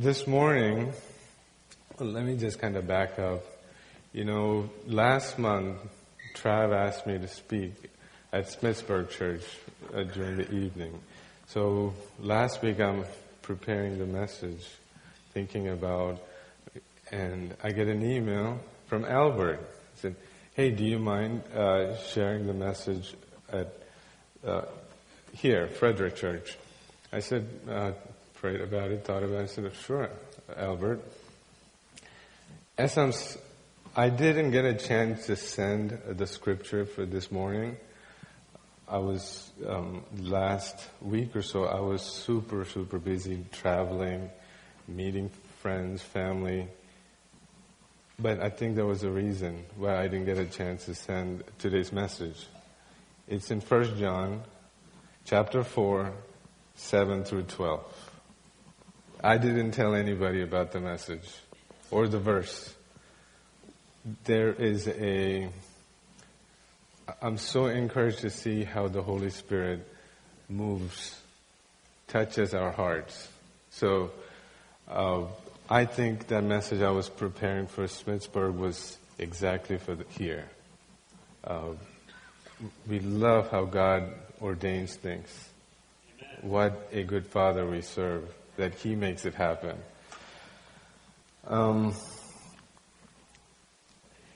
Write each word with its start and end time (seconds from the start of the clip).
This 0.00 0.28
morning, 0.28 0.92
let 1.98 2.24
me 2.24 2.36
just 2.36 2.60
kind 2.60 2.76
of 2.76 2.86
back 2.86 3.18
up. 3.18 3.44
You 4.12 4.24
know, 4.24 4.70
last 4.86 5.40
month, 5.40 5.76
Trav 6.36 6.72
asked 6.72 7.04
me 7.04 7.18
to 7.18 7.26
speak 7.26 7.72
at 8.32 8.46
Smithsburg 8.46 9.10
Church 9.10 9.42
uh, 9.92 10.04
during 10.04 10.36
the 10.36 10.48
evening. 10.52 11.00
So 11.48 11.94
last 12.20 12.62
week, 12.62 12.78
I'm 12.78 13.06
preparing 13.42 13.98
the 13.98 14.06
message, 14.06 14.64
thinking 15.34 15.68
about, 15.68 16.20
and 17.10 17.56
I 17.64 17.72
get 17.72 17.88
an 17.88 18.08
email 18.08 18.60
from 18.86 19.04
Albert. 19.04 19.58
He 19.96 20.00
said, 20.02 20.14
"Hey, 20.54 20.70
do 20.70 20.84
you 20.84 21.00
mind 21.00 21.42
uh, 21.52 21.96
sharing 21.96 22.46
the 22.46 22.54
message 22.54 23.14
at 23.50 23.74
uh, 24.46 24.62
here, 25.32 25.66
Frederick 25.66 26.14
Church?" 26.14 26.56
I 27.12 27.18
said, 27.18 27.48
uh, 27.68 27.92
prayed 28.40 28.60
about 28.60 28.92
it, 28.92 29.04
thought 29.04 29.24
about 29.24 29.42
it, 29.42 29.50
said, 29.50 29.70
sure, 29.84 30.10
Albert. 30.56 31.02
As 32.76 32.96
I'm, 32.96 33.12
I 33.96 34.10
didn't 34.10 34.52
get 34.52 34.64
a 34.64 34.74
chance 34.74 35.26
to 35.26 35.34
send 35.34 35.98
the 36.06 36.26
scripture 36.26 36.84
for 36.84 37.04
this 37.04 37.32
morning. 37.32 37.76
I 38.86 38.98
was, 38.98 39.50
um, 39.66 40.04
last 40.20 40.88
week 41.02 41.34
or 41.34 41.42
so, 41.42 41.64
I 41.64 41.80
was 41.80 42.02
super, 42.02 42.64
super 42.64 43.00
busy 43.00 43.44
traveling, 43.50 44.30
meeting 44.86 45.30
friends, 45.60 46.00
family. 46.00 46.68
But 48.20 48.40
I 48.40 48.50
think 48.50 48.76
there 48.76 48.86
was 48.86 49.02
a 49.02 49.10
reason 49.10 49.64
why 49.76 49.98
I 49.98 50.06
didn't 50.06 50.26
get 50.26 50.38
a 50.38 50.46
chance 50.46 50.84
to 50.84 50.94
send 50.94 51.42
today's 51.58 51.92
message. 51.92 52.46
It's 53.26 53.50
in 53.50 53.60
1 53.60 53.98
John 53.98 54.42
chapter 55.24 55.64
4, 55.64 56.12
7 56.76 57.24
through 57.24 57.42
12. 57.42 58.07
I 59.22 59.36
didn't 59.36 59.72
tell 59.72 59.94
anybody 59.94 60.42
about 60.42 60.70
the 60.70 60.80
message 60.80 61.28
or 61.90 62.06
the 62.06 62.20
verse. 62.20 62.72
There 64.24 64.52
is 64.52 64.86
a, 64.86 65.48
I'm 67.20 67.36
so 67.36 67.66
encouraged 67.66 68.20
to 68.20 68.30
see 68.30 68.62
how 68.62 68.86
the 68.86 69.02
Holy 69.02 69.30
Spirit 69.30 69.84
moves, 70.48 71.20
touches 72.06 72.54
our 72.54 72.70
hearts. 72.70 73.28
So, 73.70 74.12
uh, 74.88 75.24
I 75.68 75.84
think 75.84 76.28
that 76.28 76.44
message 76.44 76.80
I 76.80 76.92
was 76.92 77.08
preparing 77.08 77.66
for 77.66 77.84
Smithsburg 77.84 78.56
was 78.56 78.98
exactly 79.18 79.78
for 79.78 79.96
the, 79.96 80.04
here. 80.16 80.48
Uh, 81.42 81.70
we 82.88 83.00
love 83.00 83.50
how 83.50 83.64
God 83.64 84.14
ordains 84.40 84.94
things. 84.94 85.48
Amen. 86.22 86.50
What 86.50 86.88
a 86.92 87.02
good 87.02 87.26
Father 87.26 87.66
we 87.66 87.82
serve 87.82 88.32
that 88.58 88.74
He 88.74 88.94
makes 88.94 89.24
it 89.24 89.34
happen. 89.34 89.76
Um, 91.46 91.94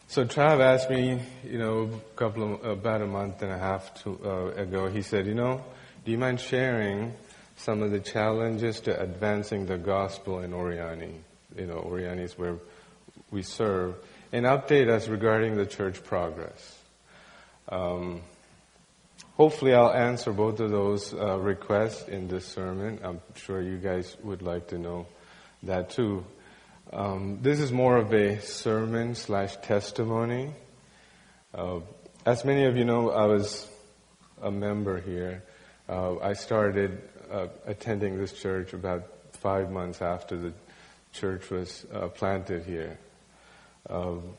so 0.08 0.24
Trav 0.24 0.60
asked 0.60 0.90
me, 0.90 1.20
you 1.44 1.58
know, 1.58 1.90
a 1.92 2.16
couple 2.16 2.54
of, 2.54 2.64
about 2.64 3.02
a 3.02 3.06
month 3.06 3.42
and 3.42 3.52
a 3.52 3.58
half 3.58 4.02
to, 4.02 4.18
uh, 4.24 4.60
ago, 4.60 4.88
he 4.88 5.02
said, 5.02 5.26
you 5.26 5.34
know, 5.34 5.64
do 6.04 6.12
you 6.12 6.18
mind 6.18 6.40
sharing 6.40 7.12
some 7.56 7.82
of 7.82 7.90
the 7.90 8.00
challenges 8.00 8.80
to 8.80 9.00
advancing 9.00 9.66
the 9.66 9.78
gospel 9.78 10.40
in 10.40 10.52
Oriani? 10.52 11.14
You 11.56 11.66
know, 11.66 11.76
Oriani 11.76 12.20
is 12.20 12.38
where 12.38 12.56
we 13.30 13.42
serve, 13.42 13.94
and 14.32 14.46
update 14.46 14.88
us 14.88 15.08
regarding 15.08 15.56
the 15.56 15.66
church 15.66 16.02
progress. 16.02 16.78
Um, 17.68 18.22
Hopefully, 19.36 19.72
I'll 19.72 19.92
answer 19.92 20.30
both 20.30 20.60
of 20.60 20.70
those 20.70 21.14
uh, 21.14 21.38
requests 21.38 22.06
in 22.06 22.28
this 22.28 22.44
sermon. 22.44 23.00
I'm 23.02 23.22
sure 23.34 23.62
you 23.62 23.78
guys 23.78 24.14
would 24.22 24.42
like 24.42 24.68
to 24.68 24.78
know 24.78 25.06
that 25.62 25.88
too. 25.88 26.26
Um, 26.92 27.38
this 27.40 27.58
is 27.58 27.72
more 27.72 27.96
of 27.96 28.12
a 28.12 28.42
sermon 28.42 29.14
slash 29.14 29.56
testimony. 29.56 30.50
Uh, 31.54 31.80
as 32.26 32.44
many 32.44 32.64
of 32.64 32.76
you 32.76 32.84
know, 32.84 33.10
I 33.10 33.24
was 33.24 33.66
a 34.42 34.50
member 34.50 35.00
here. 35.00 35.42
Uh, 35.88 36.18
I 36.18 36.34
started 36.34 37.00
uh, 37.30 37.46
attending 37.66 38.18
this 38.18 38.34
church 38.34 38.74
about 38.74 39.04
five 39.32 39.70
months 39.70 40.02
after 40.02 40.36
the 40.36 40.52
church 41.14 41.48
was 41.48 41.86
uh, 41.90 42.08
planted 42.08 42.66
here. 42.66 42.98
Um, 43.88 44.36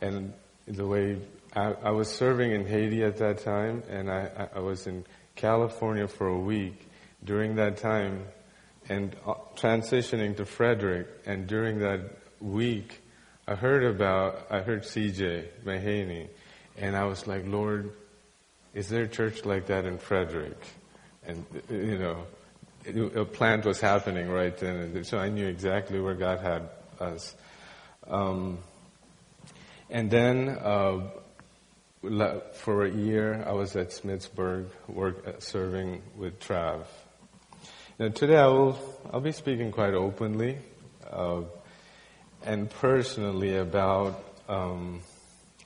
and 0.00 0.32
the 0.66 0.86
way 0.86 1.18
I, 1.56 1.74
I, 1.84 1.90
was 1.90 2.10
serving 2.10 2.52
in 2.52 2.66
Haiti 2.66 3.02
at 3.02 3.16
that 3.16 3.38
time, 3.38 3.82
and 3.88 4.10
I, 4.10 4.48
I, 4.54 4.60
was 4.60 4.86
in 4.86 5.06
California 5.36 6.06
for 6.06 6.28
a 6.28 6.38
week 6.38 6.86
during 7.24 7.54
that 7.56 7.78
time, 7.78 8.26
and 8.90 9.16
uh, 9.26 9.34
transitioning 9.56 10.36
to 10.36 10.44
Frederick. 10.44 11.08
And 11.24 11.46
during 11.46 11.78
that 11.78 12.00
week, 12.42 13.00
I 13.48 13.54
heard 13.54 13.84
about, 13.84 14.46
I 14.50 14.60
heard 14.60 14.82
CJ 14.82 15.46
Mahaney, 15.64 16.28
and 16.76 16.94
I 16.94 17.04
was 17.04 17.26
like, 17.26 17.46
Lord, 17.46 17.90
is 18.74 18.90
there 18.90 19.04
a 19.04 19.08
church 19.08 19.46
like 19.46 19.68
that 19.68 19.86
in 19.86 19.96
Frederick? 19.96 20.62
And, 21.26 21.46
you 21.70 21.96
know, 21.96 22.26
a 23.18 23.24
plant 23.24 23.64
was 23.64 23.80
happening 23.80 24.28
right 24.28 24.56
then, 24.58 24.76
and 24.76 25.06
so 25.06 25.16
I 25.16 25.30
knew 25.30 25.46
exactly 25.46 26.00
where 26.00 26.14
God 26.14 26.40
had 26.40 26.68
us. 27.00 27.34
Um, 28.06 28.58
and 29.88 30.10
then 30.10 30.50
uh, 30.50 31.00
for 32.52 32.84
a 32.84 32.90
year, 32.90 33.44
I 33.46 33.52
was 33.52 33.74
at 33.76 33.90
Smithsburg, 33.90 34.66
work, 34.88 35.26
uh, 35.26 35.32
serving 35.38 36.02
with 36.16 36.38
Trav. 36.40 36.84
Now 37.98 38.08
today, 38.08 38.36
I 38.36 38.46
will 38.46 38.78
I'll 39.12 39.20
be 39.20 39.32
speaking 39.32 39.72
quite 39.72 39.94
openly 39.94 40.58
uh, 41.10 41.42
and 42.44 42.70
personally 42.70 43.56
about 43.56 44.22
um, 44.48 45.00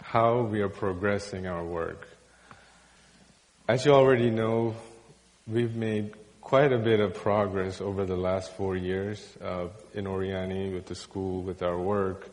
how 0.00 0.42
we 0.42 0.60
are 0.62 0.68
progressing 0.68 1.46
our 1.46 1.64
work. 1.64 2.08
As 3.68 3.84
you 3.84 3.92
already 3.92 4.30
know, 4.30 4.74
we've 5.46 5.74
made 5.74 6.14
quite 6.40 6.72
a 6.72 6.78
bit 6.78 7.00
of 7.00 7.14
progress 7.14 7.80
over 7.80 8.06
the 8.06 8.16
last 8.16 8.52
four 8.56 8.76
years 8.76 9.24
uh, 9.42 9.66
in 9.94 10.06
Oriani 10.06 10.72
with 10.72 10.86
the 10.86 10.94
school, 10.94 11.42
with 11.42 11.62
our 11.62 11.78
work. 11.78 12.28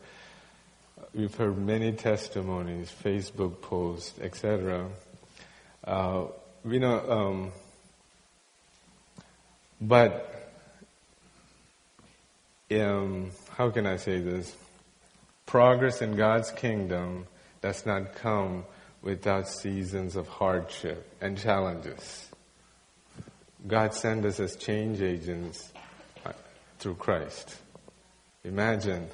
We've 1.14 1.34
heard 1.34 1.56
many 1.56 1.92
testimonies, 1.92 2.92
Facebook 3.02 3.62
posts, 3.62 4.18
etc. 4.20 4.88
Uh, 5.82 6.24
you 6.68 6.80
know, 6.80 7.10
um, 7.10 7.52
but 9.80 10.52
um, 12.70 13.30
how 13.56 13.70
can 13.70 13.86
I 13.86 13.96
say 13.96 14.20
this? 14.20 14.54
Progress 15.46 16.02
in 16.02 16.14
God's 16.14 16.50
kingdom 16.50 17.26
does 17.62 17.86
not 17.86 18.14
come 18.14 18.66
without 19.00 19.48
seasons 19.48 20.14
of 20.14 20.28
hardship 20.28 21.10
and 21.22 21.38
challenges. 21.38 22.28
God 23.66 23.94
sent 23.94 24.26
us 24.26 24.40
as 24.40 24.56
change 24.56 25.00
agents 25.00 25.72
uh, 26.26 26.32
through 26.78 26.96
Christ. 26.96 27.56
Imagine 28.44 29.08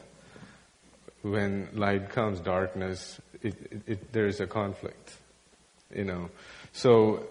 when 1.24 1.68
light 1.72 2.10
comes, 2.10 2.38
darkness, 2.38 3.18
it, 3.42 3.54
it, 3.70 3.82
it, 3.86 4.12
there 4.12 4.26
is 4.26 4.40
a 4.40 4.46
conflict, 4.46 5.14
you 5.94 6.04
know. 6.04 6.28
So, 6.72 7.26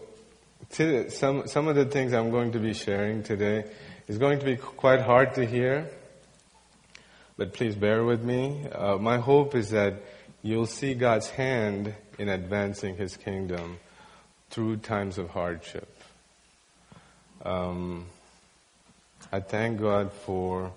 some 0.72 1.48
some 1.48 1.68
of 1.68 1.76
the 1.76 1.86
things 1.86 2.12
I'm 2.14 2.32
going 2.32 2.54
to 2.54 2.60
be 2.60 2.74
sharing 2.74 3.22
today 3.22 3.66
is 4.08 4.18
going 4.18 4.40
to 4.40 4.46
be 4.46 4.56
quite 4.56 5.02
hard 5.02 5.36
to 5.36 5.46
hear, 5.46 5.88
but 7.38 7.54
please 7.54 7.76
bear 7.76 8.04
with 8.04 8.24
me. 8.24 8.68
Uh, 8.72 8.98
my 8.98 9.18
hope 9.18 9.54
is 9.54 9.70
that 9.70 9.94
you'll 10.42 10.66
see 10.66 10.96
God's 10.96 11.30
hand 11.30 11.94
in 12.18 12.30
advancing 12.30 12.98
His 12.98 13.16
kingdom 13.16 13.78
through 14.50 14.78
times 14.78 15.20
of 15.20 15.30
hardship. 15.30 15.90
Um, 17.46 18.08
I 19.32 19.40
thank 19.40 19.80
God 19.80 20.12
for 20.12 20.72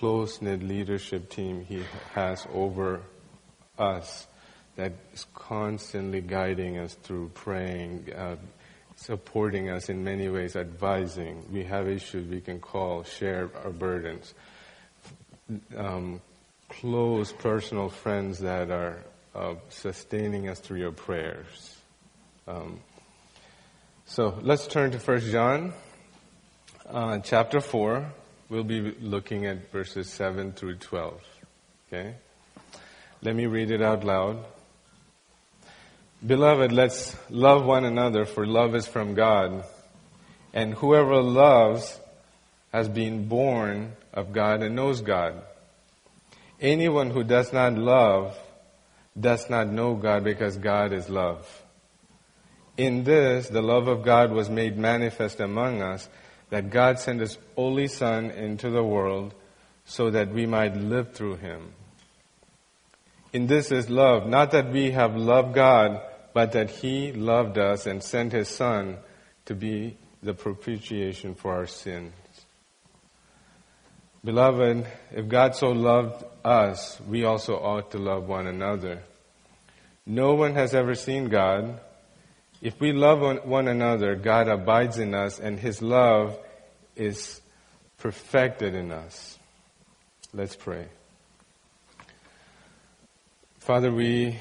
close 0.00 0.40
knit 0.40 0.62
leadership 0.62 1.28
team 1.28 1.62
he 1.62 1.82
has 2.14 2.46
over 2.54 3.02
us 3.78 4.26
that 4.76 4.92
is 5.12 5.26
constantly 5.34 6.22
guiding 6.22 6.78
us 6.78 6.94
through 6.94 7.28
praying, 7.34 8.10
uh, 8.16 8.36
supporting 8.96 9.68
us 9.68 9.90
in 9.90 10.02
many 10.02 10.26
ways, 10.30 10.56
advising. 10.56 11.44
We 11.52 11.64
have 11.64 11.86
issues 11.86 12.26
we 12.26 12.40
can 12.40 12.60
call, 12.60 13.02
share 13.02 13.50
our 13.62 13.68
burdens. 13.68 14.32
Um, 15.76 16.22
close 16.70 17.32
personal 17.32 17.90
friends 17.90 18.38
that 18.38 18.70
are 18.70 19.04
uh, 19.34 19.56
sustaining 19.68 20.48
us 20.48 20.60
through 20.60 20.78
your 20.78 20.92
prayers. 20.92 21.76
Um, 22.48 22.80
so 24.06 24.38
let's 24.40 24.66
turn 24.66 24.92
to 24.92 24.98
1 24.98 25.20
John 25.30 25.74
uh, 26.88 27.18
chapter 27.18 27.60
4. 27.60 28.12
We'll 28.50 28.64
be 28.64 28.96
looking 29.00 29.46
at 29.46 29.70
verses 29.70 30.10
7 30.10 30.50
through 30.50 30.78
12. 30.78 31.22
Okay? 31.86 32.16
Let 33.22 33.36
me 33.36 33.46
read 33.46 33.70
it 33.70 33.80
out 33.80 34.02
loud. 34.02 34.44
Beloved, 36.26 36.72
let's 36.72 37.16
love 37.30 37.64
one 37.64 37.84
another, 37.84 38.24
for 38.24 38.44
love 38.44 38.74
is 38.74 38.88
from 38.88 39.14
God. 39.14 39.62
And 40.52 40.74
whoever 40.74 41.22
loves 41.22 42.00
has 42.72 42.88
been 42.88 43.28
born 43.28 43.92
of 44.12 44.32
God 44.32 44.64
and 44.64 44.74
knows 44.74 45.00
God. 45.00 45.40
Anyone 46.60 47.10
who 47.10 47.22
does 47.22 47.52
not 47.52 47.74
love 47.74 48.36
does 49.18 49.48
not 49.48 49.68
know 49.68 49.94
God 49.94 50.24
because 50.24 50.56
God 50.56 50.92
is 50.92 51.08
love. 51.08 51.46
In 52.76 53.04
this, 53.04 53.48
the 53.48 53.62
love 53.62 53.86
of 53.86 54.02
God 54.02 54.32
was 54.32 54.50
made 54.50 54.76
manifest 54.76 55.38
among 55.38 55.82
us, 55.82 56.08
that 56.50 56.70
God 56.70 56.98
sent 56.98 57.20
His 57.20 57.38
only 57.56 57.88
Son 57.88 58.30
into 58.30 58.70
the 58.70 58.84
world 58.84 59.34
so 59.84 60.10
that 60.10 60.30
we 60.32 60.46
might 60.46 60.76
live 60.76 61.14
through 61.14 61.36
Him. 61.36 61.72
In 63.32 63.46
this 63.46 63.70
is 63.70 63.88
love, 63.88 64.26
not 64.26 64.50
that 64.50 64.70
we 64.70 64.90
have 64.90 65.16
loved 65.16 65.54
God, 65.54 66.00
but 66.34 66.52
that 66.52 66.70
He 66.70 67.12
loved 67.12 67.58
us 67.58 67.86
and 67.86 68.02
sent 68.02 68.32
His 68.32 68.48
Son 68.48 68.98
to 69.46 69.54
be 69.54 69.96
the 70.22 70.34
propitiation 70.34 71.34
for 71.34 71.54
our 71.54 71.66
sins. 71.66 72.12
Beloved, 74.22 74.86
if 75.12 75.28
God 75.28 75.54
so 75.54 75.70
loved 75.70 76.24
us, 76.44 77.00
we 77.08 77.24
also 77.24 77.54
ought 77.54 77.90
to 77.92 77.98
love 77.98 78.28
one 78.28 78.46
another. 78.46 79.02
No 80.04 80.34
one 80.34 80.54
has 80.54 80.74
ever 80.74 80.94
seen 80.94 81.28
God. 81.28 81.80
If 82.62 82.78
we 82.78 82.92
love 82.92 83.44
one 83.46 83.68
another, 83.68 84.14
God 84.16 84.48
abides 84.48 84.98
in 84.98 85.14
us 85.14 85.38
and 85.38 85.58
His 85.58 85.80
love 85.80 86.38
is 86.94 87.40
perfected 87.98 88.74
in 88.74 88.92
us. 88.92 89.38
Let's 90.34 90.56
pray. 90.56 90.86
Father, 93.60 93.90
we, 93.90 94.36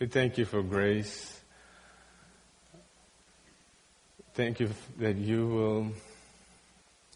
we 0.00 0.06
thank 0.06 0.36
you 0.36 0.44
for 0.44 0.62
grace. 0.62 1.40
Thank 4.34 4.58
you 4.58 4.70
that 4.98 5.16
you 5.16 5.46
will 5.46 5.92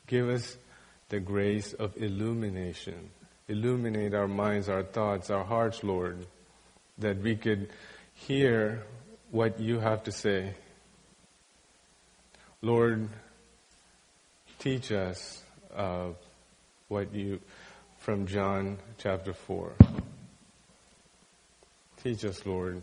give 0.06 0.28
us 0.28 0.56
the 1.08 1.20
grace 1.20 1.72
of 1.72 1.96
illumination. 1.96 3.10
Illuminate 3.48 4.14
our 4.14 4.28
minds, 4.28 4.68
our 4.68 4.82
thoughts, 4.82 5.30
our 5.30 5.44
hearts, 5.44 5.82
Lord, 5.82 6.26
that 6.98 7.18
we 7.18 7.34
could 7.34 7.70
hear 8.14 8.84
what 9.32 9.58
you 9.58 9.80
have 9.80 10.04
to 10.04 10.12
say. 10.12 10.54
Lord, 12.60 13.08
teach 14.58 14.92
us 14.92 15.42
uh, 15.74 16.08
what 16.88 17.12
you 17.14 17.40
from 17.98 18.26
John 18.26 18.78
chapter 18.98 19.32
4. 19.32 19.72
Teach 22.02 22.24
us, 22.24 22.44
Lord. 22.44 22.82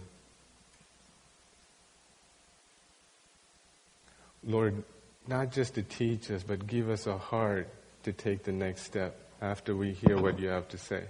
Lord, 4.44 4.84
not 5.28 5.52
just 5.52 5.76
to 5.76 5.84
teach 5.84 6.32
us, 6.32 6.42
but 6.42 6.66
give 6.66 6.90
us 6.90 7.06
a 7.06 7.18
heart 7.18 7.70
to 8.04 8.12
take 8.12 8.44
the 8.44 8.54
next 8.54 8.84
step 8.84 9.20
after 9.40 9.76
we 9.76 9.92
hear 9.92 10.18
what 10.18 10.40
you 10.40 10.48
have 10.48 10.68
to 10.70 10.78
say. 10.80 11.04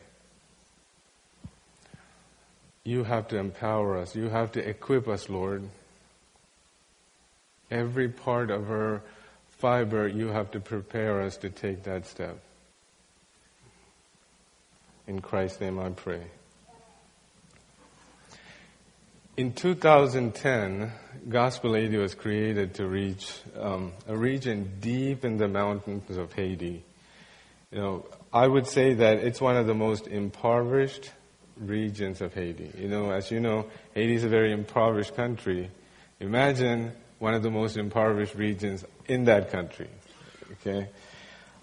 You 2.89 3.03
have 3.03 3.27
to 3.27 3.38
empower 3.38 4.00
us. 4.00 4.15
You 4.15 4.30
have 4.30 4.53
to 4.53 4.68
equip 4.68 5.07
us, 5.07 5.30
Lord. 5.30 5.62
Every 7.69 8.09
part 8.09 8.50
of 8.50 8.71
our 8.71 9.03
fiber, 9.59 10.07
you 10.07 10.30
have 10.30 10.50
to 10.51 10.59
prepare 10.59 11.21
us 11.21 11.38
to 11.38 11.51
take 11.51 11.83
that 11.83 12.07
step. 12.07 12.39
In 15.06 15.21
Christ's 15.21 15.62
name 15.62 15.77
I 15.77 15.89
pray. 15.89 16.24
In 19.38 19.53
2010, 19.53 20.91
Gospel 21.30 21.75
Haiti 21.75 21.97
was 21.97 22.15
created 22.15 22.74
to 22.74 22.88
reach 22.88 23.31
um, 23.56 23.94
a 24.07 24.18
region 24.18 24.77
deep 24.80 25.24
in 25.24 25.38
the 25.38 25.47
mountains 25.47 26.18
of 26.18 26.33
Haiti. 26.33 26.83
You 27.69 27.77
know, 27.77 28.06
I 28.33 28.47
would 28.47 28.65
say 28.65 28.95
that 28.95 29.19
it's 29.19 29.39
one 29.39 29.57
of 29.57 29.68
the 29.68 29.75
most 29.75 30.07
impoverished 30.07 31.12
regions 31.59 32.21
of 32.21 32.33
Haiti. 32.33 32.71
You 32.77 32.88
know, 32.88 33.11
as 33.11 33.31
you 33.31 33.39
know, 33.39 33.67
Haiti 33.94 34.15
is 34.15 34.23
a 34.23 34.29
very 34.29 34.51
impoverished 34.51 35.15
country. 35.15 35.69
Imagine 36.19 36.94
one 37.19 37.33
of 37.33 37.44
the 37.44 37.51
most 37.51 37.77
impoverished 37.77 38.35
regions 38.35 38.85
in 39.07 39.25
that 39.25 39.51
country. 39.51 39.89
Okay, 40.53 40.88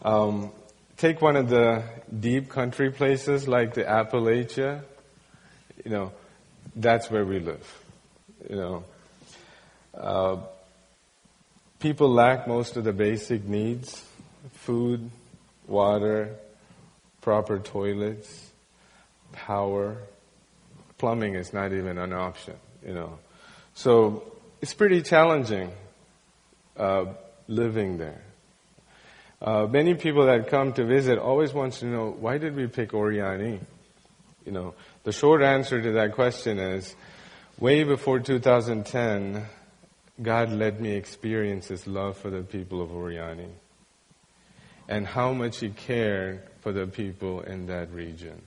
um, 0.02 0.50
take 0.96 1.20
one 1.20 1.37
of 1.37 1.48
the 1.48 1.82
deep 2.20 2.48
country 2.48 2.90
places 2.90 3.48
like 3.48 3.75
the 3.75 3.82
Appalachia. 3.82 4.82
You 5.84 5.90
know 5.90 6.12
that's 6.75 7.10
where 7.10 7.25
we 7.25 7.40
live. 7.40 7.82
You 8.49 8.56
know, 8.56 8.84
uh, 9.94 10.37
people 11.81 12.08
lack 12.10 12.46
most 12.46 12.76
of 12.76 12.84
the 12.84 12.92
basic 12.92 13.44
needs: 13.44 14.04
food, 14.52 15.10
water, 15.66 16.37
proper 17.20 17.58
toilets, 17.58 18.45
power. 19.32 19.96
Plumbing 20.99 21.34
is 21.34 21.52
not 21.52 21.73
even 21.73 21.99
an 21.99 22.12
option. 22.12 22.56
You 22.87 22.94
know, 22.94 23.19
so 23.75 24.23
it's 24.61 24.75
pretty 24.75 25.02
challenging 25.02 25.70
uh, 26.76 27.06
living 27.49 27.99
there. 27.99 28.23
Uh, 29.40 29.67
many 29.67 29.94
people 29.94 30.26
that 30.26 30.49
come 30.49 30.73
to 30.73 30.84
visit 30.84 31.19
always 31.19 31.52
want 31.52 31.75
to 31.75 31.87
know 31.87 32.11
why 32.19 32.38
did 32.38 32.56
we 32.56 32.67
pick 32.67 32.93
Oriani? 32.93 33.61
You 34.44 34.52
know, 34.52 34.75
the 35.05 35.12
short 35.12 35.43
answer 35.43 35.82
to 35.82 35.93
that 35.93 36.14
question 36.14 36.58
is 36.58 36.94
way 37.58 37.84
before 37.84 38.19
2010, 38.20 39.44
God 40.23 40.50
let 40.50 40.81
me 40.81 40.93
experience 40.93 41.69
His 41.69 41.87
love 41.87 42.17
for 42.17 42.31
the 42.31 42.43
people 42.43 42.81
of 42.81 42.90
Oriani 42.90 43.50
and 44.88 45.06
how 45.06 45.32
much 45.32 45.58
He 45.58 45.69
cared 45.69 46.43
for 46.61 46.73
the 46.73 46.87
people 46.87 47.43
in 47.43 47.67
that 47.67 47.93
region. 47.93 48.43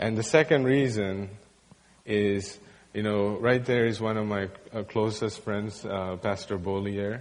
And 0.00 0.16
the 0.16 0.22
second 0.22 0.64
reason 0.64 1.28
is, 2.06 2.58
you 2.94 3.02
know, 3.02 3.36
right 3.36 3.62
there 3.62 3.84
is 3.84 4.00
one 4.00 4.16
of 4.16 4.26
my 4.26 4.48
uh, 4.72 4.82
closest 4.84 5.44
friends, 5.44 5.84
uh, 5.84 6.16
Pastor 6.16 6.58
Bollier. 6.58 7.20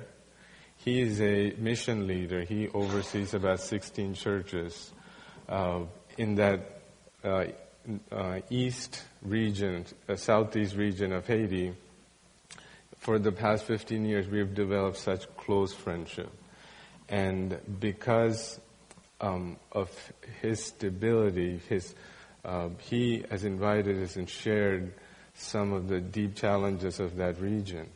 He 0.78 1.02
is 1.02 1.20
a 1.20 1.54
mission 1.58 2.08
leader. 2.08 2.44
He 2.44 2.70
oversees 2.70 3.34
about 3.34 3.60
16 3.60 4.14
churches 4.14 4.94
uh, 5.50 5.82
in 6.18 6.36
that 6.36 6.80
uh, 7.22 7.48
uh, 8.14 8.40
east 8.50 9.04
region, 9.24 9.84
uh, 10.08 10.16
southeast 10.16 10.78
region 10.78 11.12
of 11.12 11.28
Haiti, 11.28 11.74
for 13.00 13.20
the 13.20 13.34
past 13.34 13.66
15 13.66 14.06
years, 14.06 14.26
we've 14.30 14.56
developed 14.56 14.96
such 14.96 15.26
close 15.36 15.74
friendship. 15.74 16.32
And 17.10 17.60
because 17.82 18.58
um, 19.20 19.58
of 19.70 19.92
his 20.42 20.64
stability, 20.64 21.60
his, 21.68 21.94
uh, 22.46 22.70
he 22.80 23.24
has 23.30 23.44
invited 23.44 24.02
us 24.02 24.16
and 24.16 24.30
shared 24.30 24.94
some 25.34 25.74
of 25.74 25.88
the 25.88 26.00
deep 26.00 26.36
challenges 26.36 27.00
of 27.00 27.16
that 27.18 27.40
region. 27.40 27.88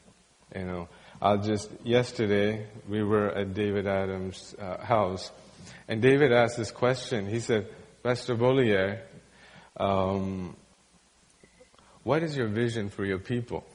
You 0.56 0.66
know, 0.66 0.90
I'll 1.22 1.42
just, 1.42 1.70
yesterday, 1.84 2.68
we 2.88 3.04
were 3.04 3.30
at 3.30 3.54
David 3.54 3.88
Adams' 3.88 4.56
uh, 4.60 4.84
house, 4.84 5.32
and 5.88 6.02
David 6.02 6.32
asked 6.32 6.58
this 6.58 6.72
question. 6.72 7.28
He 7.28 7.40
said, 7.40 7.68
Pastor 8.04 8.36
Bollier, 8.36 9.02
um, 9.78 10.56
what 12.04 12.24
is 12.24 12.36
your 12.36 12.48
vision 12.48 12.90
for 12.90 13.06
your 13.06 13.20
people? 13.20 13.66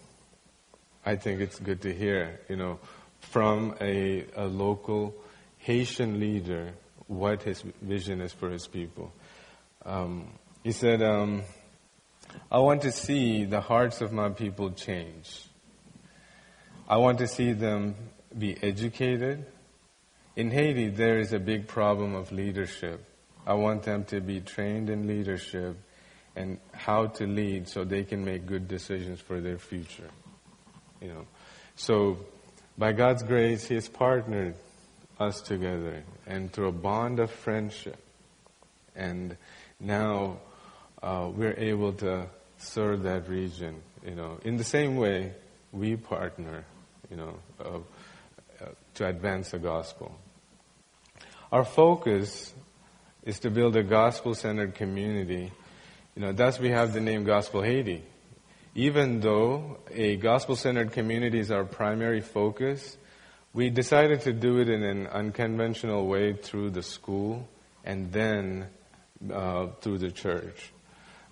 I 1.04 1.16
think 1.16 1.40
it's 1.40 1.58
good 1.58 1.82
to 1.82 1.94
hear, 1.94 2.40
you 2.48 2.56
know, 2.56 2.78
from 3.20 3.74
a, 3.80 4.26
a 4.36 4.44
local 4.44 5.14
Haitian 5.58 6.20
leader 6.20 6.72
what 7.06 7.42
his 7.42 7.62
vision 7.80 8.20
is 8.20 8.32
for 8.32 8.50
his 8.50 8.66
people. 8.66 9.12
Um, 9.84 10.28
he 10.68 10.72
said, 10.72 11.00
um, 11.00 11.44
I 12.52 12.58
want 12.58 12.82
to 12.82 12.92
see 12.92 13.46
the 13.46 13.62
hearts 13.62 14.02
of 14.02 14.12
my 14.12 14.28
people 14.28 14.70
change. 14.72 15.46
I 16.86 16.98
want 16.98 17.20
to 17.20 17.26
see 17.26 17.54
them 17.54 17.94
be 18.36 18.54
educated. 18.62 19.46
In 20.36 20.50
Haiti, 20.50 20.90
there 20.90 21.20
is 21.20 21.32
a 21.32 21.38
big 21.38 21.68
problem 21.68 22.14
of 22.14 22.32
leadership. 22.32 23.02
I 23.46 23.54
want 23.54 23.84
them 23.84 24.04
to 24.12 24.20
be 24.20 24.42
trained 24.42 24.90
in 24.90 25.06
leadership 25.06 25.74
and 26.36 26.58
how 26.72 27.06
to 27.06 27.26
lead 27.26 27.66
so 27.66 27.84
they 27.84 28.04
can 28.04 28.22
make 28.22 28.44
good 28.44 28.68
decisions 28.68 29.22
for 29.22 29.40
their 29.40 29.56
future. 29.56 30.10
You 31.00 31.08
know, 31.08 31.26
so 31.76 32.18
by 32.76 32.92
God's 32.92 33.22
grace, 33.22 33.66
He 33.66 33.74
has 33.76 33.88
partnered 33.88 34.54
us 35.18 35.40
together, 35.40 36.04
and 36.26 36.52
through 36.52 36.68
a 36.68 36.72
bond 36.72 37.20
of 37.20 37.30
friendship, 37.30 37.96
and 38.94 39.34
now 39.80 40.40
uh, 41.02 41.28
we're 41.34 41.54
able 41.56 41.92
to 41.94 42.26
serve 42.58 43.02
that 43.04 43.28
region. 43.28 43.82
You 44.04 44.14
know, 44.14 44.38
in 44.44 44.56
the 44.56 44.64
same 44.64 44.96
way, 44.96 45.32
we 45.72 45.96
partner. 45.96 46.64
You 47.10 47.16
know, 47.16 47.34
uh, 47.60 48.66
to 48.94 49.06
advance 49.06 49.52
the 49.52 49.58
gospel. 49.58 50.14
Our 51.50 51.64
focus 51.64 52.52
is 53.24 53.38
to 53.40 53.50
build 53.50 53.76
a 53.76 53.82
gospel-centered 53.82 54.74
community 54.74 55.52
you 56.18 56.24
know, 56.24 56.32
thus 56.32 56.58
we 56.58 56.70
have 56.70 56.94
the 56.94 57.00
name 57.00 57.22
Gospel 57.22 57.62
Haiti. 57.62 58.02
Even 58.74 59.20
though 59.20 59.78
a 59.92 60.16
gospel 60.16 60.56
centered 60.56 60.90
community 60.90 61.38
is 61.38 61.52
our 61.52 61.62
primary 61.62 62.22
focus, 62.22 62.96
we 63.54 63.70
decided 63.70 64.22
to 64.22 64.32
do 64.32 64.58
it 64.58 64.68
in 64.68 64.82
an 64.82 65.06
unconventional 65.06 66.08
way 66.08 66.32
through 66.32 66.70
the 66.70 66.82
school 66.82 67.48
and 67.84 68.10
then 68.10 68.66
uh, 69.32 69.68
through 69.80 69.98
the 69.98 70.10
church. 70.10 70.72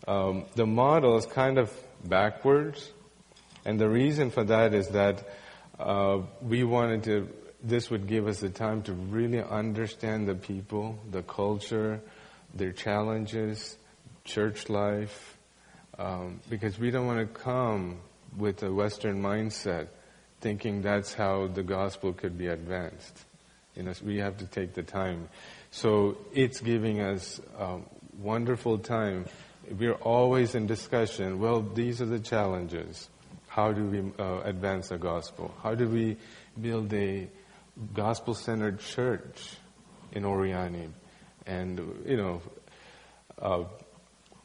Um, 0.07 0.45
the 0.55 0.67
model 0.67 1.17
is 1.17 1.27
kind 1.27 1.59
of 1.59 1.73
backwards, 2.05 2.93
and 3.65 3.81
the 3.81 3.89
reason 3.89 4.31
for 4.31 4.45
that 4.45 4.73
is 4.73 4.89
that 4.89 5.25
uh, 5.79 6.21
we 6.41 6.65
wanted 6.65 7.05
to. 7.05 7.29
This 7.63 7.91
would 7.91 8.07
give 8.07 8.29
us 8.29 8.41
the 8.41 8.51
time 8.51 8.83
to 8.83 8.93
really 8.93 9.43
understand 9.43 10.29
the 10.29 10.35
people, 10.35 10.99
the 11.11 11.23
culture, 11.23 12.01
their 12.55 12.71
challenges, 12.71 13.77
church 14.25 14.69
life, 14.69 15.37
um, 15.99 16.41
because 16.49 16.79
we 16.79 16.91
don't 16.91 17.07
want 17.07 17.19
to 17.19 17.41
come 17.41 17.99
with 18.37 18.63
a 18.63 18.73
Western 18.73 19.21
mindset, 19.21 19.89
thinking 20.41 20.83
that's 20.83 21.15
how 21.15 21.49
the 21.49 21.63
gospel 21.63 22.13
could 22.13 22.37
be 22.37 22.47
advanced. 22.47 23.25
You 23.75 23.83
know, 23.83 23.93
we 24.05 24.19
have 24.19 24.39
to 24.39 24.47
take 24.47 24.75
the 24.75 24.83
time. 24.83 25.29
So 25.71 26.19
it's 26.33 26.61
giving 26.61 27.01
us 27.01 27.41
a 27.59 27.79
wonderful 28.19 28.79
time. 28.79 29.27
We're 29.71 29.95
always 29.95 30.55
in 30.55 30.67
discussion. 30.67 31.41
Well, 31.41 31.63
these 31.63 32.01
are 32.01 32.07
the 32.07 32.21
challenges. 32.21 33.09
How 33.49 33.73
do 33.73 33.85
we 33.85 34.23
uh, 34.23 34.43
advance 34.45 34.89
the 34.91 34.99
gospel? 34.99 35.55
How 35.63 35.75
do 35.75 35.89
we 35.89 36.17
build 36.61 36.93
a 36.93 37.29
gospel-centered 37.95 38.79
church 38.81 39.57
in 40.13 40.23
Oriani? 40.23 40.91
And 41.47 41.81
you 42.07 42.17
know, 42.17 42.43
uh, 43.41 43.65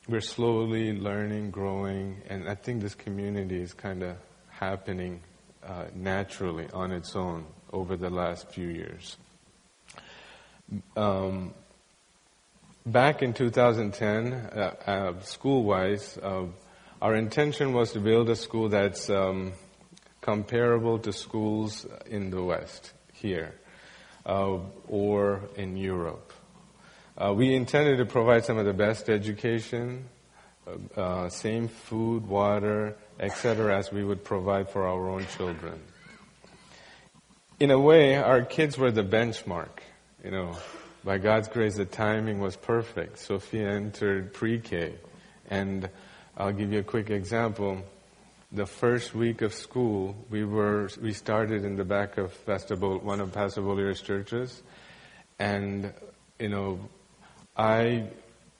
we're 0.07 0.21
slowly 0.21 0.97
learning, 0.97 1.51
growing, 1.51 2.21
and 2.27 2.49
I 2.49 2.55
think 2.55 2.81
this 2.81 2.95
community 2.95 3.61
is 3.61 3.73
kind 3.73 4.01
of 4.03 4.17
happening 4.49 5.21
uh, 5.63 5.85
naturally 5.93 6.67
on 6.73 6.91
its 6.91 7.15
own 7.15 7.45
over 7.71 7.95
the 7.95 8.09
last 8.09 8.49
few 8.49 8.67
years. 8.67 9.17
Um, 10.95 11.53
back 12.85 13.21
in 13.21 13.33
2010, 13.33 14.33
uh, 14.33 14.73
uh, 14.85 15.19
school-wise, 15.21 16.17
uh, 16.21 16.45
our 17.01 17.15
intention 17.15 17.73
was 17.73 17.93
to 17.93 17.99
build 17.99 18.29
a 18.29 18.35
school 18.35 18.69
that's 18.69 19.09
um, 19.09 19.53
comparable 20.21 20.99
to 20.99 21.11
schools 21.11 21.85
in 22.05 22.29
the 22.29 22.43
West 22.43 22.93
here 23.13 23.55
uh, 24.25 24.57
or 24.87 25.41
in 25.55 25.77
Europe. 25.77 26.31
Uh, 27.17 27.33
we 27.33 27.53
intended 27.53 27.97
to 27.97 28.05
provide 28.05 28.45
some 28.45 28.57
of 28.57 28.65
the 28.65 28.73
best 28.73 29.09
education, 29.09 30.07
uh, 30.95 31.27
same 31.29 31.67
food, 31.67 32.25
water, 32.25 32.95
etc., 33.19 33.77
as 33.77 33.91
we 33.91 34.03
would 34.03 34.23
provide 34.23 34.69
for 34.69 34.87
our 34.87 35.09
own 35.09 35.25
children. 35.37 35.79
In 37.59 37.69
a 37.69 37.79
way, 37.79 38.15
our 38.15 38.41
kids 38.43 38.77
were 38.77 38.91
the 38.91 39.03
benchmark. 39.03 39.81
You 40.23 40.31
know, 40.31 40.57
by 41.03 41.17
God's 41.17 41.47
grace, 41.47 41.77
the 41.77 41.85
timing 41.85 42.39
was 42.39 42.55
perfect. 42.55 43.17
Sophia 43.17 43.71
entered 43.71 44.33
pre-K, 44.33 44.93
and 45.49 45.89
I'll 46.37 46.53
give 46.53 46.71
you 46.71 46.79
a 46.79 46.83
quick 46.83 47.09
example. 47.09 47.81
The 48.51 48.67
first 48.67 49.15
week 49.15 49.41
of 49.41 49.53
school, 49.53 50.15
we 50.29 50.43
were 50.43 50.89
we 51.01 51.13
started 51.13 51.65
in 51.65 51.75
the 51.75 51.85
back 51.85 52.17
of 52.17 52.33
Festival, 52.33 52.99
one 52.99 53.19
of 53.19 53.31
Pastor 53.31 53.61
Bolier's 53.61 54.01
churches, 54.01 54.61
and 55.39 55.91
you 56.37 56.49
know, 56.49 56.79
I 57.57 58.09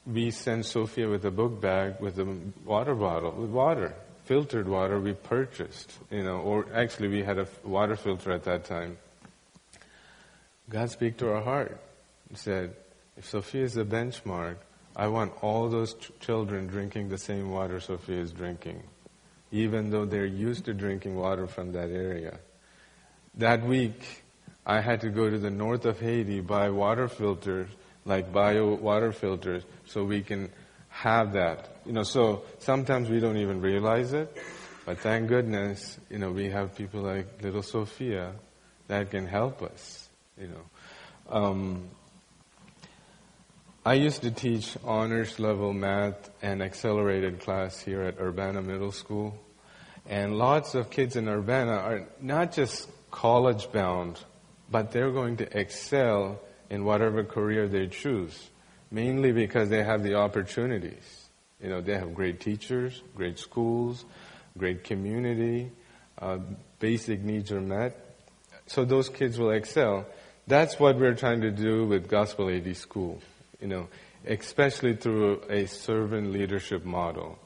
we 0.08 0.32
sent 0.32 0.66
Sophia 0.66 1.08
with 1.10 1.26
a 1.26 1.32
book 1.32 1.62
bag 1.62 2.00
with 2.00 2.18
a 2.18 2.38
water 2.66 2.96
bottle 2.96 3.32
with 3.34 3.52
water, 3.52 3.94
filtered 4.24 4.68
water 4.68 5.00
we 5.00 5.14
purchased, 5.14 5.92
you 6.10 6.24
know, 6.24 6.38
or 6.38 6.66
actually 6.74 7.10
we 7.10 7.22
had 7.22 7.38
a 7.38 7.48
water 7.64 7.96
filter 7.96 8.32
at 8.32 8.46
that 8.46 8.64
time. 8.64 8.98
God 10.70 10.90
speak 10.90 11.18
to 11.18 11.32
our 11.34 11.44
heart 11.44 11.80
said, 12.38 12.76
if 13.18 13.26
Sophia 13.26 13.64
is 13.64 13.74
the 13.74 13.86
benchmark, 13.86 14.58
I 14.96 15.08
want 15.08 15.34
all 15.42 15.70
those 15.70 15.94
ch- 15.94 16.12
children 16.20 16.68
drinking 16.68 17.10
the 17.10 17.18
same 17.18 17.50
water 17.52 17.80
Sophia 17.80 18.18
is 18.18 18.32
drinking, 18.32 18.84
even 19.52 19.90
though 19.90 20.06
they're 20.06 20.26
used 20.26 20.66
to 20.66 20.74
drinking 20.74 21.16
water 21.16 21.48
from 21.48 21.72
that 21.74 21.90
area. 21.90 22.40
That 23.36 23.64
week, 23.64 24.24
I 24.66 24.82
had 24.82 25.02
to 25.02 25.10
go 25.10 25.30
to 25.30 25.38
the 25.38 25.50
north 25.50 25.86
of 25.86 26.00
Haiti, 26.00 26.42
buy 26.42 26.70
water 26.70 27.08
filters, 27.08 27.70
like 28.06 28.32
bio 28.34 28.74
water 28.76 29.12
filters, 29.12 29.64
so 29.86 30.04
we 30.04 30.22
can 30.22 30.50
have 30.90 31.34
that. 31.34 31.70
You 31.86 31.94
know, 31.94 32.04
so 32.04 32.44
sometimes 32.60 33.10
we 33.10 33.20
don't 33.20 33.38
even 33.38 33.62
realize 33.62 34.14
it, 34.14 34.36
but 34.86 35.00
thank 35.00 35.30
goodness, 35.30 36.00
you 36.10 36.18
know, 36.18 36.32
we 36.32 36.50
have 36.50 36.76
people 36.76 37.02
like 37.02 37.42
little 37.42 37.64
Sophia 37.64 38.34
that 38.88 39.10
can 39.10 39.26
help 39.26 39.62
us 39.62 40.10
you 40.42 40.48
know. 40.48 41.36
Um, 41.36 41.90
I 43.84 43.96
used 43.96 44.22
to 44.22 44.30
teach 44.30 44.78
honors 44.86 45.40
level 45.40 45.74
math 45.74 46.30
and 46.44 46.62
accelerated 46.62 47.40
class 47.40 47.82
here 47.82 48.04
at 48.04 48.20
Urbana 48.20 48.62
Middle 48.62 48.92
School. 48.92 49.42
And 50.08 50.38
lots 50.38 50.76
of 50.76 50.92
kids 50.92 51.16
in 51.16 51.28
Urbana 51.28 51.72
are 51.72 52.08
not 52.22 52.52
just 52.52 52.88
college 53.10 53.72
bound, 53.72 54.20
but 54.70 54.92
they're 54.92 55.10
going 55.10 55.38
to 55.38 55.58
excel 55.58 56.40
in 56.70 56.86
whatever 56.86 57.24
career 57.24 57.68
they 57.68 57.88
choose, 57.88 58.52
mainly 58.92 59.32
because 59.32 59.70
they 59.70 59.82
have 59.82 60.04
the 60.04 60.14
opportunities. 60.14 61.30
You 61.60 61.70
know, 61.70 61.82
they 61.82 61.98
have 61.98 62.14
great 62.14 62.40
teachers, 62.40 63.02
great 63.16 63.40
schools, 63.40 64.06
great 64.60 64.84
community, 64.84 65.72
uh, 66.20 66.38
basic 66.78 67.22
needs 67.22 67.52
are 67.52 67.62
met. 67.62 67.98
So 68.68 68.86
those 68.86 69.10
kids 69.10 69.40
will 69.40 69.50
excel. 69.52 70.06
That's 70.46 70.80
what 70.80 70.98
we're 70.98 71.16
trying 71.16 71.42
to 71.42 71.50
do 71.50 71.88
with 71.88 72.08
Gospel 72.08 72.48
Haiti 72.50 72.76
School, 72.76 73.20
you 73.62 73.68
know, 73.68 73.88
especially 74.26 74.96
through 74.96 75.42
a 75.50 75.68
servant 75.68 76.32
leadership 76.32 76.84
model. 76.84 77.40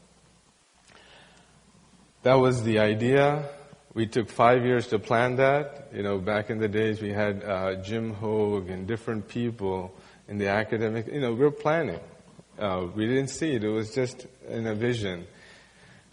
That 2.24 2.36
was 2.36 2.64
the 2.64 2.80
idea. 2.80 3.50
We 3.94 4.08
took 4.08 4.30
five 4.30 4.66
years 4.66 4.88
to 4.88 5.00
plan 5.00 5.36
that. 5.36 5.90
You 5.94 6.04
know, 6.04 6.18
back 6.18 6.50
in 6.50 6.58
the 6.58 6.68
days 6.68 7.02
we 7.02 7.12
had 7.12 7.44
uh, 7.44 7.76
Jim 7.76 8.14
Hogue 8.14 8.70
and 8.70 8.88
different 8.88 9.28
people 9.28 9.94
in 10.28 10.38
the 10.38 10.48
academic. 10.48 11.08
You 11.08 11.22
know, 11.22 11.34
we 11.34 11.40
were 11.40 11.52
planning. 11.52 12.00
Uh, 12.58 12.88
we 12.96 13.06
didn't 13.06 13.28
see 13.28 13.54
it. 13.54 13.64
It 13.64 13.70
was 13.70 13.94
just 13.94 14.26
in 14.48 14.66
a 14.66 14.74
vision. 14.74 15.28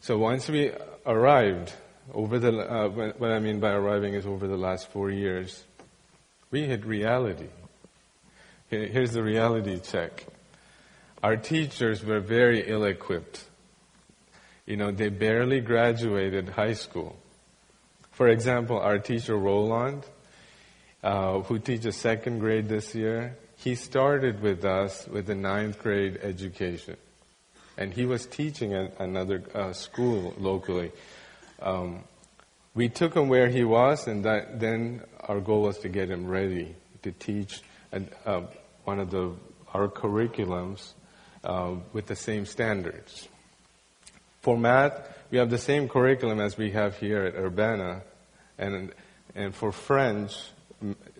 So 0.00 0.18
once 0.18 0.48
we 0.48 0.72
arrived, 1.06 1.72
over 2.12 2.38
the 2.38 2.58
uh, 2.58 2.88
what 2.88 3.30
I 3.30 3.38
mean 3.38 3.60
by 3.60 3.72
arriving 3.72 4.14
is 4.14 4.26
over 4.26 4.46
the 4.46 4.56
last 4.56 4.90
four 4.90 5.10
years, 5.10 5.64
we 6.50 6.64
hit 6.64 6.84
reality. 6.84 7.48
Here's 8.72 9.12
the 9.12 9.22
reality 9.22 9.78
check. 9.80 10.24
Our 11.22 11.36
teachers 11.36 12.02
were 12.02 12.20
very 12.20 12.66
ill 12.66 12.84
equipped. 12.84 13.44
You 14.64 14.78
know, 14.78 14.90
they 14.90 15.10
barely 15.10 15.60
graduated 15.60 16.48
high 16.48 16.72
school. 16.72 17.18
For 18.12 18.28
example, 18.28 18.78
our 18.78 18.98
teacher 18.98 19.36
Roland, 19.36 20.04
uh, 21.04 21.40
who 21.40 21.58
teaches 21.58 21.96
second 21.96 22.38
grade 22.38 22.70
this 22.70 22.94
year, 22.94 23.36
he 23.56 23.74
started 23.74 24.40
with 24.40 24.64
us 24.64 25.06
with 25.06 25.28
a 25.28 25.34
ninth 25.34 25.78
grade 25.78 26.20
education. 26.22 26.96
And 27.76 27.92
he 27.92 28.06
was 28.06 28.24
teaching 28.24 28.72
at 28.72 28.98
another 28.98 29.42
uh, 29.54 29.74
school 29.74 30.32
locally. 30.38 30.92
Um, 31.60 32.04
we 32.74 32.88
took 32.88 33.14
him 33.14 33.28
where 33.28 33.48
he 33.48 33.64
was, 33.64 34.06
and 34.06 34.24
that, 34.24 34.60
then 34.60 35.02
our 35.20 35.40
goal 35.40 35.60
was 35.60 35.76
to 35.80 35.90
get 35.90 36.08
him 36.08 36.26
ready 36.26 36.74
to 37.02 37.12
teach 37.12 37.60
uh, 38.24 38.40
one 38.84 39.00
of 39.00 39.10
the 39.10 39.32
our 39.72 39.88
curriculums 39.88 40.92
uh, 41.44 41.74
with 41.92 42.06
the 42.06 42.16
same 42.16 42.46
standards. 42.46 43.28
For 44.42 44.56
math, 44.56 45.08
we 45.30 45.38
have 45.38 45.50
the 45.50 45.58
same 45.58 45.88
curriculum 45.88 46.40
as 46.40 46.58
we 46.58 46.72
have 46.72 46.96
here 46.98 47.24
at 47.24 47.34
Urbana, 47.34 48.02
and 48.58 48.92
and 49.34 49.54
for 49.54 49.72
French, 49.72 50.36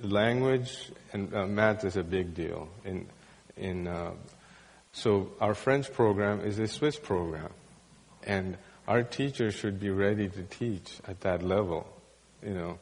language 0.02 0.90
and 1.12 1.35
uh, 1.35 1.47
math 1.47 1.85
is 1.85 1.97
a 1.97 2.02
big 2.02 2.35
deal. 2.35 2.69
In 2.85 3.07
in 3.57 3.87
uh, 3.87 4.12
so 4.92 5.33
our 5.40 5.54
French 5.54 5.92
program 5.92 6.40
is 6.40 6.59
a 6.59 6.66
Swiss 6.66 6.97
program, 6.97 7.50
and 8.25 8.57
our 8.87 9.02
teachers 9.02 9.54
should 9.54 9.81
be 9.81 9.90
ready 9.90 10.28
to 10.28 10.42
teach 10.42 10.99
at 11.07 11.21
that 11.23 11.42
level, 11.42 11.87
you 12.45 12.54
know. 12.54 12.78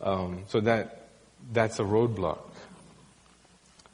Um, 0.00 0.44
so 0.48 0.60
that 0.60 1.08
that's 1.52 1.78
a 1.78 1.84
roadblock. 1.84 2.40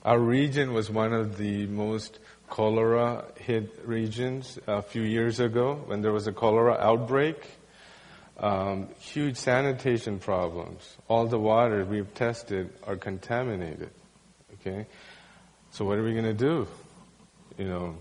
Our 0.03 0.19
region 0.19 0.73
was 0.73 0.89
one 0.89 1.13
of 1.13 1.37
the 1.37 1.67
most 1.67 2.21
cholera 2.49 3.27
hit 3.37 3.81
regions 3.85 4.59
a 4.67 4.81
few 4.81 5.03
years 5.03 5.41
ago 5.41 5.75
when 5.87 6.01
there 6.01 6.11
was 6.13 6.27
a 6.27 6.33
cholera 6.33 6.75
outbreak. 6.81 7.37
Um, 8.39 8.89
huge 8.99 9.37
sanitation 9.37 10.19
problems. 10.19 10.97
All 11.07 11.27
the 11.27 11.39
water 11.39 11.85
we've 11.85 12.13
tested 12.15 12.71
are 12.87 12.97
contaminated. 12.97 13.91
Okay, 14.55 14.87
so 15.71 15.85
what 15.85 15.99
are 15.99 16.03
we 16.03 16.13
going 16.13 16.25
to 16.25 16.33
do? 16.33 16.67
You 17.59 17.69
know, 17.69 17.97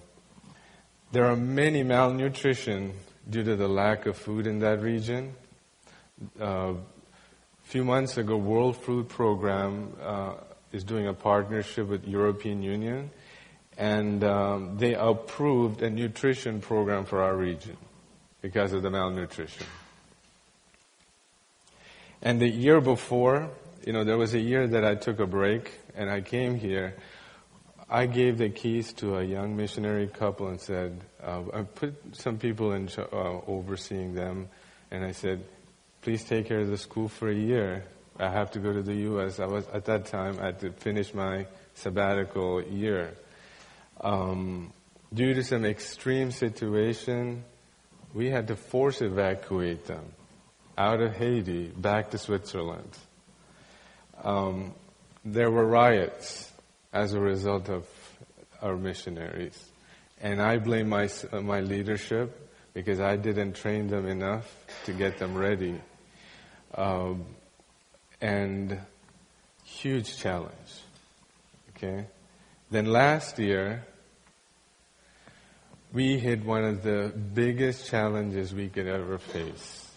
there 1.12 1.26
are 1.26 1.36
many 1.36 1.84
malnutrition 1.84 2.94
due 3.30 3.44
to 3.44 3.58
the 3.58 3.68
lack 3.68 4.06
of 4.06 4.16
food 4.16 4.48
in 4.48 4.60
that 4.60 4.82
region. 4.82 5.34
Uh, 6.40 6.76
few 7.64 7.84
months 7.84 8.18
ago, 8.18 8.38
World 8.38 8.78
Food 8.78 9.10
Program 9.10 9.94
uh, 10.02 10.34
is 10.72 10.84
doing 10.84 11.08
a 11.08 11.14
partnership 11.14 11.88
with 11.88 12.08
European 12.08 12.62
Union, 12.62 13.12
and 13.78 14.24
um, 14.24 14.78
they 14.78 14.94
approved 14.94 15.82
a 15.82 15.90
nutrition 15.90 16.62
program 16.62 17.06
for 17.06 17.22
our 17.22 17.36
region 17.36 17.78
because 18.42 18.74
of 18.74 18.82
the 18.82 18.90
malnutrition. 18.90 19.66
And 22.22 22.40
the 22.42 22.50
year 22.50 22.82
before, 22.82 23.50
you 23.86 23.94
know, 23.94 24.04
there 24.04 24.18
was 24.18 24.34
a 24.34 24.40
year 24.40 24.68
that 24.68 24.84
I 24.84 24.96
took 24.96 25.20
a 25.20 25.28
break 25.28 25.72
and 25.96 26.10
I 26.10 26.22
came 26.22 26.56
here. 26.56 26.96
I 27.90 28.06
gave 28.06 28.38
the 28.38 28.50
keys 28.50 28.94
to 28.94 29.18
a 29.18 29.24
young 29.24 29.56
missionary 29.56 30.08
couple 30.08 30.48
and 30.50 30.62
said, 30.62 31.02
uh, 31.24 31.42
I 31.54 31.62
put 31.64 31.96
some 32.16 32.38
people 32.38 32.74
in 32.74 32.90
uh, 32.98 33.06
overseeing 33.48 34.14
them, 34.14 34.48
and 34.92 35.04
I 35.04 35.12
said, 35.12 35.44
please 36.02 36.24
take 36.24 36.48
care 36.48 36.60
of 36.60 36.68
the 36.68 36.78
school 36.78 37.08
for 37.08 37.30
a 37.30 37.36
year. 37.36 37.86
I 38.20 38.30
have 38.30 38.52
to 38.52 38.60
go 38.60 38.74
to 38.74 38.82
the 38.82 38.96
U.S. 38.96 39.40
I 39.40 39.46
was 39.46 39.68
at 39.70 39.86
that 39.86 40.06
time 40.08 40.38
I 40.42 40.48
had 40.48 40.60
to 40.60 40.72
finish 40.72 41.14
my 41.14 41.48
sabbatical 41.74 42.62
year. 42.62 43.14
Um, 44.02 44.74
due 45.14 45.34
to 45.34 45.44
some 45.44 45.66
extreme 45.66 46.32
situation, 46.32 47.44
we 48.14 48.30
had 48.30 48.48
to 48.48 48.56
force 48.56 49.02
evacuate 49.02 49.86
them 49.86 50.04
out 50.78 51.02
of 51.02 51.16
Haiti 51.16 51.68
back 51.68 52.12
to 52.12 52.18
Switzerland. 52.18 52.98
Um, 54.24 54.74
there 55.24 55.52
were 55.52 55.66
riots 55.66 56.52
as 56.92 57.14
a 57.14 57.20
result 57.20 57.70
of 57.70 57.86
our 58.62 58.76
missionaries. 58.76 59.58
And 60.22 60.42
I 60.42 60.58
blame 60.58 60.90
my, 60.90 61.10
my 61.32 61.62
leadership 61.62 62.50
because 62.74 63.00
I 63.00 63.16
didn't 63.16 63.54
train 63.54 63.88
them 63.88 64.08
enough 64.08 64.54
to 64.86 64.94
get 64.94 65.18
them 65.18 65.36
ready. 65.36 65.80
Um, 66.76 67.26
and 68.22 68.80
huge 69.64 70.18
challenge. 70.18 70.84
Okay? 71.76 72.08
Then 72.72 72.86
last 72.86 73.40
year, 73.40 73.86
we 75.92 76.20
hit 76.20 76.46
one 76.46 76.64
of 76.64 76.84
the 76.84 77.12
biggest 77.34 77.90
challenges 77.90 78.54
we 78.54 78.70
could 78.70 78.88
ever 78.88 79.18
face. 79.18 79.92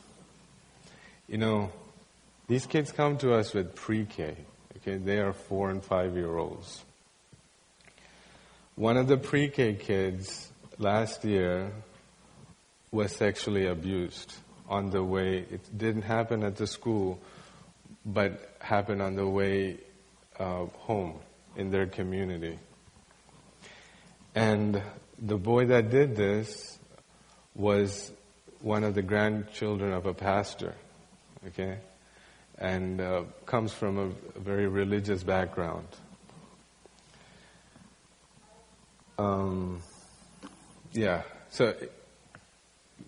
You 1.29 1.39
know, 1.39 1.73
these 2.49 2.67
kids 2.67 2.93
come 2.93 3.19
to 3.19 3.35
us 3.35 3.53
with 3.53 3.75
pre-K. 3.75 4.37
Okay, 4.79 4.97
they 4.97 5.19
are 5.19 5.33
four 5.33 5.71
and 5.71 5.85
five 5.85 6.17
year 6.17 6.37
olds. 6.37 6.83
One 8.75 8.97
of 8.97 9.07
the 9.07 9.17
pre-K 9.17 9.75
kids 9.75 10.51
last 10.79 11.25
year 11.25 11.73
was 12.91 13.15
sexually 13.15 13.67
abused 13.67 14.35
on 14.69 14.91
the 14.91 15.03
way. 15.03 15.45
It 15.51 15.77
didn't 15.77 16.03
happen 16.03 16.43
at 16.43 16.57
the 16.57 16.67
school, 16.67 17.21
but 18.05 18.57
happened 18.61 19.03
on 19.03 19.15
the 19.15 19.27
way 19.27 19.79
uh, 20.39 20.67
home 20.79 21.19
in 21.57 21.71
their 21.71 21.87
community. 21.87 22.59
And 24.35 24.83
the 25.19 25.37
boy 25.37 25.67
that 25.67 25.91
did 25.91 26.17
this 26.17 26.79
was 27.55 28.11
one 28.61 28.85
of 28.85 28.95
the 28.95 29.03
grandchildren 29.03 29.93
of 29.93 30.07
a 30.07 30.15
pastor, 30.15 30.75
okay, 31.49 31.79
and 32.59 33.01
uh, 33.01 33.23
comes 33.45 33.73
from 33.73 33.99
a, 33.99 34.41
very 34.41 34.67
religious 34.67 35.23
background. 35.23 35.87
Um, 39.19 39.83
yeah, 40.93 41.23
so 41.51 41.75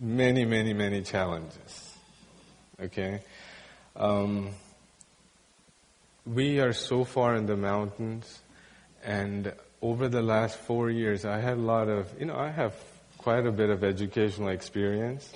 many, 0.01 0.45
many, 0.45 0.73
many 0.73 1.03
challenges, 1.03 1.95
okay. 2.81 3.23
Um, 3.97 4.51
we 6.27 6.61
are 6.61 6.73
so 6.73 7.05
far 7.05 7.35
in 7.37 7.47
the 7.47 7.57
mountains, 7.57 8.41
and 9.03 9.53
over 9.83 10.09
the 10.09 10.23
last 10.23 10.57
four 10.57 10.91
years, 10.91 11.25
I 11.25 11.39
had 11.39 11.59
a 11.59 11.61
lot 11.61 11.89
of, 11.89 12.09
you 12.19 12.25
know, 12.27 12.37
I 12.37 12.51
have 12.51 12.75
quite 13.19 13.47
a 13.47 13.53
bit 13.53 13.69
of 13.69 13.85
educational 13.85 14.49
experience. 14.49 15.31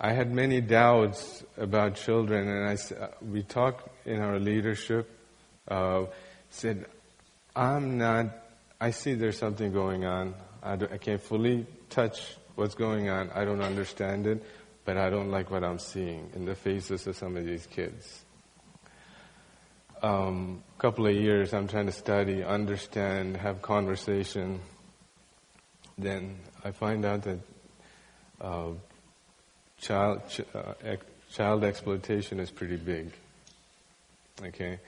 I 0.00 0.12
had 0.12 0.32
many 0.32 0.60
doubts 0.60 1.42
about 1.56 1.96
children, 1.96 2.48
and 2.48 2.68
I, 2.68 2.94
uh, 2.94 3.08
we 3.20 3.42
talked 3.42 4.06
in 4.06 4.20
our 4.20 4.38
leadership, 4.38 5.10
uh, 5.66 6.04
said, 6.50 6.86
I'm 7.56 7.98
not, 7.98 8.26
I 8.80 8.90
see 8.90 9.14
there's 9.14 9.38
something 9.38 9.72
going 9.72 10.04
on. 10.04 10.34
I, 10.62 10.74
I 10.74 10.98
can't 10.98 11.20
fully 11.20 11.66
touch 11.90 12.36
what's 12.54 12.74
going 12.74 13.08
on. 13.08 13.30
I 13.34 13.44
don't 13.44 13.62
understand 13.62 14.26
it, 14.26 14.44
but 14.84 14.96
I 14.96 15.10
don't 15.10 15.30
like 15.30 15.50
what 15.50 15.64
I'm 15.64 15.78
seeing 15.80 16.30
in 16.34 16.44
the 16.44 16.54
faces 16.54 17.06
of 17.06 17.16
some 17.16 17.36
of 17.36 17.44
these 17.44 17.66
kids 17.66 18.25
um, 20.06 20.62
couple 20.78 21.06
of 21.06 21.14
years, 21.14 21.52
I'm 21.52 21.68
trying 21.68 21.86
to 21.86 21.92
study, 21.92 22.44
understand, 22.44 23.36
have 23.36 23.60
conversation. 23.60 24.60
Then 25.98 26.36
I 26.64 26.70
find 26.70 27.04
out 27.04 27.22
that 27.22 27.38
uh, 28.40 28.68
child 29.80 30.22
ch- 30.28 30.42
uh, 30.54 30.74
ex- 30.84 31.06
child 31.32 31.64
exploitation 31.64 32.38
is 32.38 32.50
pretty 32.50 32.76
big. 32.76 33.12
Okay, 34.44 34.78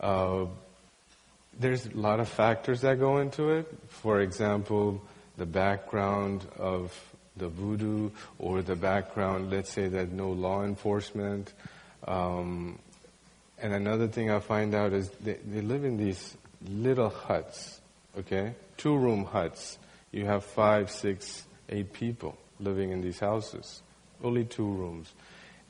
uh, 0.00 0.46
there's 1.58 1.86
a 1.86 1.96
lot 1.96 2.20
of 2.20 2.28
factors 2.28 2.80
that 2.82 2.98
go 2.98 3.18
into 3.18 3.50
it. 3.50 3.66
For 3.88 4.20
example, 4.20 5.00
the 5.36 5.46
background 5.46 6.44
of 6.58 6.92
the 7.36 7.48
voodoo, 7.48 8.10
or 8.38 8.62
the 8.62 8.74
background, 8.74 9.50
let's 9.50 9.70
say 9.72 9.86
that 9.86 10.10
no 10.10 10.30
law 10.30 10.64
enforcement. 10.64 11.52
Um, 12.06 12.80
and 13.60 13.74
another 13.74 14.08
thing 14.08 14.30
I 14.30 14.40
find 14.40 14.74
out 14.74 14.92
is 14.92 15.10
they, 15.20 15.38
they 15.44 15.60
live 15.60 15.84
in 15.84 15.96
these 15.96 16.36
little 16.66 17.08
huts, 17.08 17.80
okay? 18.18 18.54
Two 18.76 18.96
room 18.96 19.24
huts. 19.24 19.78
You 20.12 20.26
have 20.26 20.44
five, 20.44 20.90
six, 20.90 21.44
eight 21.68 21.92
people 21.92 22.36
living 22.60 22.90
in 22.90 23.00
these 23.00 23.18
houses. 23.18 23.82
Only 24.22 24.44
two 24.44 24.66
rooms. 24.66 25.12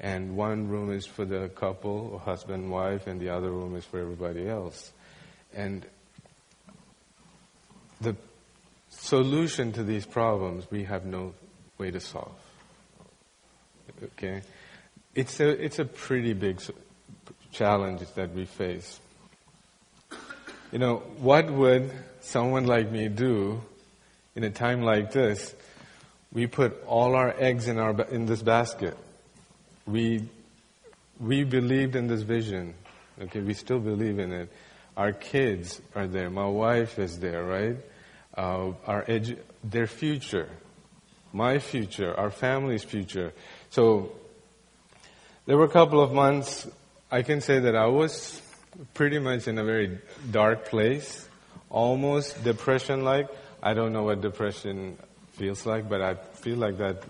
And 0.00 0.36
one 0.36 0.68
room 0.68 0.92
is 0.92 1.06
for 1.06 1.24
the 1.24 1.48
couple, 1.48 2.10
or 2.12 2.20
husband 2.20 2.64
and 2.64 2.72
wife, 2.72 3.06
and 3.06 3.20
the 3.20 3.30
other 3.30 3.50
room 3.50 3.74
is 3.74 3.84
for 3.84 3.98
everybody 3.98 4.48
else. 4.48 4.92
And 5.52 5.84
the 8.00 8.14
solution 8.90 9.72
to 9.72 9.82
these 9.82 10.06
problems 10.06 10.66
we 10.70 10.84
have 10.84 11.04
no 11.04 11.34
way 11.78 11.90
to 11.90 12.00
solve. 12.00 12.38
Okay? 14.02 14.42
It's 15.14 15.40
a, 15.40 15.48
it's 15.48 15.78
a 15.78 15.84
pretty 15.84 16.32
big 16.32 16.60
challenges 17.52 18.10
that 18.12 18.34
we 18.34 18.44
face. 18.44 19.00
You 20.72 20.78
know, 20.78 20.96
what 21.18 21.50
would 21.50 21.90
someone 22.20 22.66
like 22.66 22.90
me 22.90 23.08
do 23.08 23.62
in 24.34 24.44
a 24.44 24.50
time 24.50 24.82
like 24.82 25.12
this? 25.12 25.54
We 26.32 26.46
put 26.46 26.84
all 26.86 27.14
our 27.14 27.34
eggs 27.38 27.68
in 27.68 27.78
our 27.78 28.02
in 28.02 28.26
this 28.26 28.42
basket. 28.42 28.96
We 29.86 30.28
we 31.18 31.44
believed 31.44 31.96
in 31.96 32.06
this 32.06 32.22
vision. 32.22 32.74
Okay, 33.20 33.40
we 33.40 33.54
still 33.54 33.80
believe 33.80 34.18
in 34.18 34.32
it. 34.32 34.52
Our 34.96 35.12
kids 35.12 35.80
are 35.94 36.06
there. 36.06 36.28
My 36.28 36.46
wife 36.46 36.98
is 36.98 37.18
there, 37.18 37.44
right? 37.44 37.76
Uh, 38.36 38.72
our 38.86 39.04
edu- 39.04 39.38
their 39.64 39.86
future, 39.86 40.48
my 41.32 41.58
future, 41.58 42.14
our 42.14 42.30
family's 42.30 42.84
future. 42.84 43.32
So 43.70 44.12
there 45.46 45.56
were 45.56 45.64
a 45.64 45.70
couple 45.70 46.02
of 46.02 46.12
months 46.12 46.68
I 47.10 47.22
can 47.22 47.40
say 47.40 47.58
that 47.60 47.74
I 47.74 47.86
was 47.86 48.42
pretty 48.92 49.18
much 49.18 49.48
in 49.48 49.56
a 49.56 49.64
very 49.64 49.98
dark 50.30 50.66
place, 50.66 51.26
almost 51.70 52.44
depression 52.44 53.02
like. 53.02 53.28
I 53.62 53.72
don't 53.72 53.94
know 53.94 54.02
what 54.02 54.20
depression 54.20 54.98
feels 55.32 55.64
like, 55.64 55.88
but 55.88 56.02
I 56.02 56.14
feel 56.14 56.58
like 56.58 56.76
that. 56.76 57.02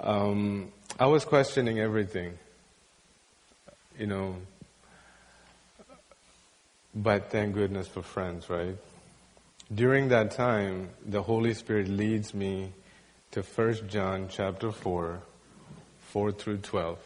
Um, 0.00 0.72
I 0.98 1.06
was 1.06 1.24
questioning 1.24 1.78
everything, 1.78 2.36
you 3.96 4.08
know. 4.08 4.36
But 6.92 7.30
thank 7.30 7.54
goodness 7.54 7.86
for 7.86 8.02
friends, 8.02 8.50
right? 8.50 8.76
During 9.72 10.08
that 10.08 10.32
time, 10.32 10.90
the 11.06 11.22
Holy 11.22 11.54
Spirit 11.54 11.86
leads 11.86 12.34
me 12.34 12.72
to 13.30 13.42
1 13.42 13.88
John 13.88 14.26
chapter 14.28 14.72
4, 14.72 15.20
4 16.00 16.32
through 16.32 16.58
12. 16.58 16.98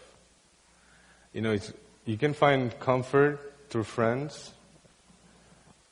You 1.35 1.43
know, 1.43 1.53
it's 1.53 1.73
you 2.09 2.17
can 2.17 2.33
find 2.33 2.77
comfort 2.81 3.39
through 3.69 3.85
friends, 3.85 4.53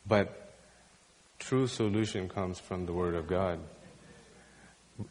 but 0.07 0.55
true 1.38 1.66
solution 1.66 2.26
comes 2.26 2.59
from 2.59 2.87
the 2.87 2.92
Word 2.94 3.14
of 3.14 3.26
God. 3.26 3.59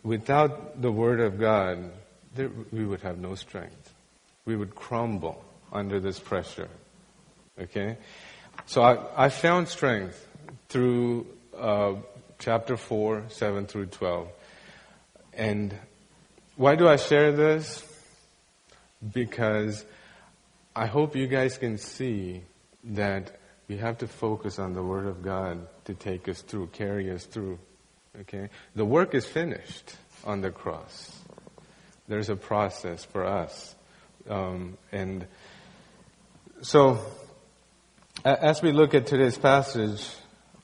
Without 0.01 0.81
the 0.81 0.91
Word 0.91 1.19
of 1.19 1.39
God, 1.39 1.91
there, 2.33 2.49
we 2.71 2.87
would 2.87 3.01
have 3.01 3.19
no 3.19 3.35
strength. 3.35 3.93
We 4.45 4.55
would 4.55 4.73
crumble 4.73 5.45
under 5.71 5.99
this 5.99 6.17
pressure. 6.17 6.69
Okay? 7.61 7.97
So 8.65 8.81
I, 8.81 9.25
I 9.25 9.29
found 9.29 9.67
strength 9.67 10.27
through 10.69 11.27
uh, 11.55 11.93
chapter 12.39 12.77
4, 12.77 13.25
7 13.27 13.67
through 13.67 13.85
12. 13.85 14.27
And 15.35 15.71
why 16.55 16.73
do 16.75 16.87
I 16.87 16.95
share 16.95 17.31
this? 17.31 17.85
Because 19.13 19.85
I 20.75 20.87
hope 20.87 21.15
you 21.15 21.27
guys 21.27 21.57
can 21.57 21.77
see 21.77 22.43
that 22.83 23.39
we 23.69 23.77
have 23.77 23.99
to 23.99 24.07
focus 24.07 24.59
on 24.59 24.73
the 24.73 24.83
Word 24.83 25.05
of 25.05 25.23
God 25.23 25.67
to 25.85 25.93
take 25.93 26.27
us 26.27 26.41
through, 26.41 26.67
carry 26.67 27.09
us 27.11 27.23
through. 27.25 27.59
Okay? 28.21 28.49
The 28.75 28.83
work 28.83 29.15
is 29.15 29.25
finished 29.25 29.95
on 30.25 30.41
the 30.41 30.51
cross. 30.51 31.17
There's 32.09 32.29
a 32.29 32.35
process 32.35 33.05
for 33.05 33.25
us. 33.25 33.73
Um, 34.29 34.77
and 34.91 35.25
so, 36.61 36.99
as 38.25 38.61
we 38.61 38.73
look 38.73 38.93
at 38.93 39.07
today's 39.07 39.37
passage 39.37 40.05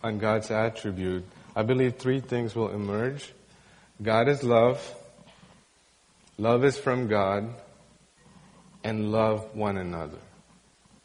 on 0.04 0.18
God's 0.18 0.52
attribute, 0.52 1.24
I 1.56 1.64
believe 1.64 1.96
three 1.96 2.20
things 2.20 2.54
will 2.54 2.70
emerge. 2.70 3.32
God 4.02 4.28
is 4.28 4.44
love, 4.44 4.96
love 6.38 6.66
is 6.66 6.78
from 6.78 7.08
God, 7.08 7.54
and 8.84 9.12
love 9.12 9.56
one 9.56 9.78
another. 9.78 10.18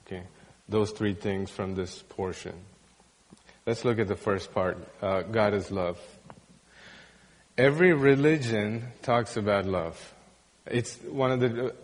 Okay, 0.07 0.23
those 0.69 0.91
three 0.91 1.15
things 1.15 1.51
from 1.51 1.75
this 1.75 2.03
portion. 2.09 2.55
Let's 3.67 3.85
look 3.85 3.99
at 3.99 4.09
the 4.09 4.17
first 4.17 4.53
part. 4.55 4.79
Uh, 5.03 5.23
God 5.23 5.53
is 5.55 5.71
love. 5.71 5.99
Every 7.59 7.93
religion 7.93 8.93
talks 9.03 9.37
about 9.37 9.67
love. 9.67 10.15
It's 10.67 10.97
one 10.99 11.33
of 11.33 11.41
the 11.41 11.75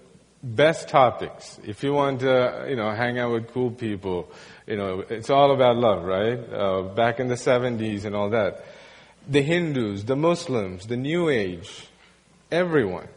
best 0.43 0.89
topics. 0.89 1.59
If 1.65 1.83
you 1.83 1.93
want 1.93 2.21
to, 2.21 2.67
you 2.69 2.77
know, 2.77 2.91
hang 2.91 3.19
out 3.19 3.33
with 3.33 3.53
cool 3.53 3.71
people, 3.71 4.31
you 4.67 4.77
know, 4.77 5.01
it's 5.01 5.31
all 5.31 5.53
about 5.53 5.77
love, 5.77 6.05
right? 6.05 6.39
Uh, 6.53 6.83
back 6.83 7.21
in 7.21 7.29
the 7.29 7.37
70s 7.37 8.05
and 8.05 8.15
all 8.15 8.31
that. 8.31 8.65
The 9.29 9.41
Hindus, 9.43 10.05
the 10.05 10.17
Muslims, 10.17 10.87
the 10.87 10.97
New 10.97 11.29
Age, 11.29 11.87
everyone. 12.51 13.09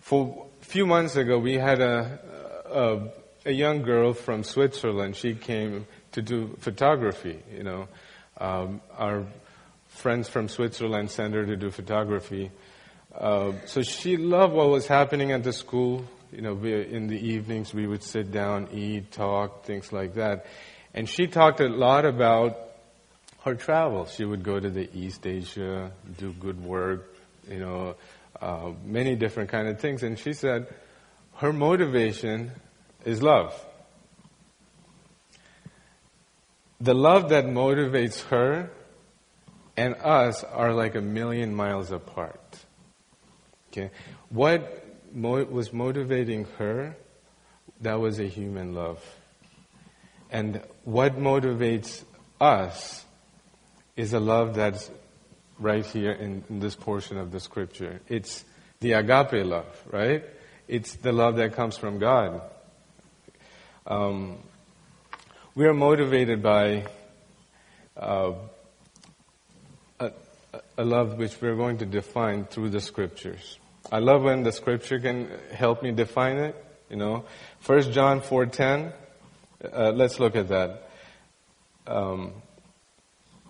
For 0.00 0.46
few 0.70 0.86
months 0.86 1.16
ago, 1.16 1.36
we 1.36 1.54
had 1.54 1.80
a, 1.80 2.20
a, 2.70 3.48
a 3.48 3.52
young 3.52 3.82
girl 3.82 4.12
from 4.12 4.44
Switzerland. 4.44 5.16
She 5.16 5.34
came 5.34 5.88
to 6.12 6.22
do 6.22 6.56
photography, 6.60 7.40
you 7.52 7.64
know. 7.64 7.88
Um, 8.38 8.80
our 8.96 9.26
friends 9.88 10.28
from 10.28 10.48
Switzerland 10.48 11.10
sent 11.10 11.34
her 11.34 11.44
to 11.44 11.56
do 11.56 11.72
photography. 11.72 12.52
Uh, 13.12 13.54
so 13.66 13.82
she 13.82 14.16
loved 14.16 14.54
what 14.54 14.68
was 14.68 14.86
happening 14.86 15.32
at 15.32 15.42
the 15.42 15.52
school. 15.52 16.04
You 16.30 16.42
know, 16.42 16.54
we, 16.54 16.72
in 16.72 17.08
the 17.08 17.18
evenings 17.18 17.74
we 17.74 17.88
would 17.88 18.04
sit 18.04 18.30
down, 18.30 18.68
eat, 18.72 19.10
talk, 19.10 19.64
things 19.64 19.92
like 19.92 20.14
that. 20.14 20.46
And 20.94 21.08
she 21.08 21.26
talked 21.26 21.58
a 21.58 21.68
lot 21.68 22.04
about 22.04 22.56
her 23.44 23.56
travels. 23.56 24.14
She 24.14 24.24
would 24.24 24.44
go 24.44 24.60
to 24.60 24.70
the 24.70 24.88
East 24.96 25.26
Asia, 25.26 25.90
do 26.16 26.32
good 26.32 26.64
work, 26.64 27.12
you 27.48 27.58
know, 27.58 27.96
many 28.84 29.16
different 29.16 29.50
kind 29.50 29.68
of 29.68 29.80
things. 29.80 30.02
And 30.02 30.18
she 30.18 30.32
said 30.32 30.66
her 31.36 31.52
motivation 31.52 32.52
is 33.04 33.22
love. 33.22 33.54
The 36.80 36.94
love 36.94 37.28
that 37.28 37.44
motivates 37.44 38.22
her 38.28 38.70
and 39.76 39.94
us 39.96 40.44
are 40.44 40.72
like 40.72 40.94
a 40.94 41.00
million 41.00 41.54
miles 41.54 41.90
apart. 41.90 42.58
Okay? 43.70 43.90
What 44.30 44.84
mo- 45.12 45.44
was 45.44 45.72
motivating 45.72 46.46
her? 46.58 46.96
That 47.80 48.00
was 48.00 48.18
a 48.18 48.26
human 48.26 48.74
love. 48.74 49.02
And 50.30 50.62
what 50.84 51.18
motivates 51.18 52.04
us 52.40 53.04
is 53.96 54.12
a 54.12 54.20
love 54.20 54.54
that's 54.54 54.90
right 55.60 55.86
here 55.86 56.12
in, 56.12 56.42
in 56.50 56.58
this 56.58 56.74
portion 56.74 57.18
of 57.18 57.30
the 57.30 57.38
scripture. 57.38 58.00
It's 58.08 58.44
the 58.80 58.94
agape 58.94 59.44
love, 59.44 59.66
right? 59.92 60.24
It's 60.66 60.96
the 60.96 61.12
love 61.12 61.36
that 61.36 61.52
comes 61.54 61.76
from 61.76 61.98
God. 61.98 62.40
Um, 63.86 64.38
we 65.54 65.66
are 65.66 65.74
motivated 65.74 66.42
by 66.42 66.86
uh, 67.96 68.32
a, 69.98 70.12
a 70.78 70.84
love 70.84 71.18
which 71.18 71.40
we're 71.40 71.56
going 71.56 71.78
to 71.78 71.86
define 71.86 72.46
through 72.46 72.70
the 72.70 72.80
scriptures. 72.80 73.58
I 73.92 73.98
love 73.98 74.22
when 74.22 74.42
the 74.44 74.52
scripture 74.52 74.98
can 74.98 75.28
help 75.52 75.82
me 75.82 75.92
define 75.92 76.36
it. 76.38 76.56
You 76.88 76.96
know, 76.96 77.24
First 77.60 77.92
John 77.92 78.20
four 78.20 78.46
ten. 78.46 78.92
Uh, 79.62 79.92
let's 79.94 80.18
look 80.18 80.36
at 80.36 80.48
that. 80.48 80.90
Um, 81.86 82.32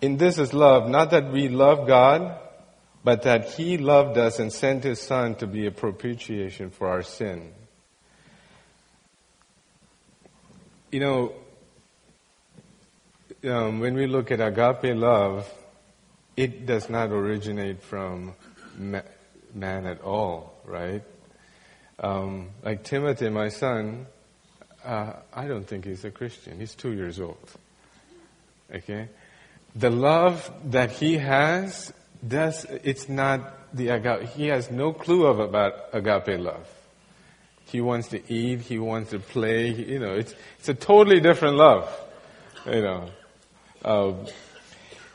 in 0.01 0.17
this 0.17 0.37
is 0.37 0.53
love, 0.53 0.89
not 0.89 1.11
that 1.11 1.31
we 1.31 1.47
love 1.47 1.87
God, 1.87 2.37
but 3.03 3.23
that 3.23 3.51
He 3.51 3.77
loved 3.77 4.17
us 4.17 4.39
and 4.39 4.51
sent 4.51 4.83
His 4.83 4.99
Son 4.99 5.35
to 5.35 5.47
be 5.47 5.67
a 5.67 5.71
propitiation 5.71 6.71
for 6.71 6.87
our 6.89 7.03
sin. 7.03 7.53
You 10.91 10.99
know, 10.99 11.33
um, 13.43 13.79
when 13.79 13.95
we 13.95 14.07
look 14.07 14.31
at 14.31 14.41
agape 14.41 14.95
love, 14.95 15.49
it 16.35 16.65
does 16.65 16.89
not 16.89 17.11
originate 17.11 17.81
from 17.81 18.33
man 18.77 19.85
at 19.85 20.01
all, 20.01 20.53
right? 20.65 21.03
Um, 21.99 22.49
like 22.63 22.83
Timothy, 22.83 23.29
my 23.29 23.49
son, 23.49 24.07
uh, 24.83 25.13
I 25.33 25.47
don't 25.47 25.65
think 25.65 25.85
he's 25.85 26.03
a 26.03 26.11
Christian. 26.11 26.59
He's 26.59 26.73
two 26.73 26.93
years 26.93 27.19
old. 27.19 27.51
Okay? 28.73 29.07
The 29.75 29.89
love 29.89 30.51
that 30.65 30.91
he 30.91 31.17
has, 31.17 31.93
does, 32.27 32.65
it's 32.65 33.07
not 33.07 33.73
the 33.73 33.89
agape. 33.89 34.29
He 34.29 34.47
has 34.47 34.69
no 34.69 34.91
clue 34.91 35.25
of 35.25 35.39
about 35.39 35.73
agape 35.93 36.39
love. 36.39 36.67
He 37.65 37.79
wants 37.79 38.09
to 38.09 38.21
eat, 38.31 38.61
he 38.61 38.79
wants 38.79 39.11
to 39.11 39.19
play, 39.19 39.69
you 39.69 39.99
know, 39.99 40.13
it's, 40.15 40.35
it's 40.59 40.67
a 40.67 40.73
totally 40.73 41.21
different 41.21 41.55
love, 41.55 41.89
you 42.65 42.81
know. 42.81 43.09
Uh, 43.83 44.13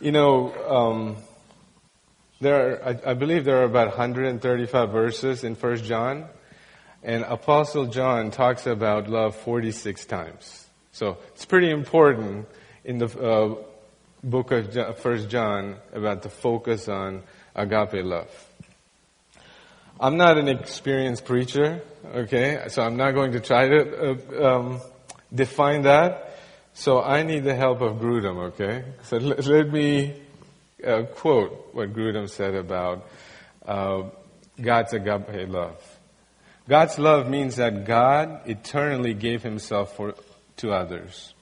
you 0.01 0.11
know, 0.11 0.55
um, 0.67 1.17
there 2.41 2.81
are, 2.83 2.89
I, 2.89 3.11
I 3.11 3.15
believe 3.15 3.45
there 3.45 3.61
are 3.61 3.65
about 3.65 3.89
135 3.89 4.91
verses 4.91 5.45
in 5.45 5.55
First 5.55 5.85
John, 5.85 6.27
and 7.03 7.25
Apostle 7.25 7.87
John 7.87 8.31
talks 8.31 8.67
about 8.67 9.09
love 9.09 9.37
46 9.37 10.07
times. 10.07 10.67
So 10.93 11.19
it's 11.35 11.45
pretty 11.45 11.71
important 11.71 12.49
in 12.85 12.99
the 12.99 13.07
uh, 13.07 13.55
book 14.27 14.51
of 14.51 14.99
First 14.99 15.29
John 15.29 15.77
about 15.93 16.23
the 16.23 16.29
focus 16.29 16.89
on 16.89 17.23
agape 17.55 18.05
love. 18.05 18.29
I'm 19.99 20.17
not 20.17 20.37
an 20.37 20.49
experienced 20.49 21.25
preacher, 21.25 21.81
okay, 22.05 22.65
so 22.69 22.83
I'm 22.83 22.97
not 22.97 23.13
going 23.13 23.33
to 23.33 23.41
try 23.41 23.69
to 23.69 24.19
uh, 24.43 24.57
um, 24.57 24.81
define 25.33 25.83
that. 25.83 26.39
So 26.75 27.03
I 27.03 27.23
need 27.23 27.45
the 27.45 27.55
help 27.55 27.81
of 27.81 27.97
Grudem, 27.97 28.53
okay? 28.53 28.85
So 29.05 29.17
let, 29.17 29.47
let 29.47 29.73
me 29.73 30.21
uh, 30.87 31.05
quote 31.15 31.71
what 31.73 31.95
Grudem 31.95 32.29
said 32.29 32.55
about 32.55 33.09
uh, 33.65 34.03
God's 34.61 34.93
agape 34.93 35.49
love. 35.49 35.81
God's 36.69 36.99
love 36.99 37.31
means 37.31 37.57
that 37.57 37.87
God 37.87 38.41
eternally 38.47 39.15
gave 39.15 39.43
himself 39.43 39.97
for, 39.97 40.15
to 40.59 40.73
others. 40.73 41.33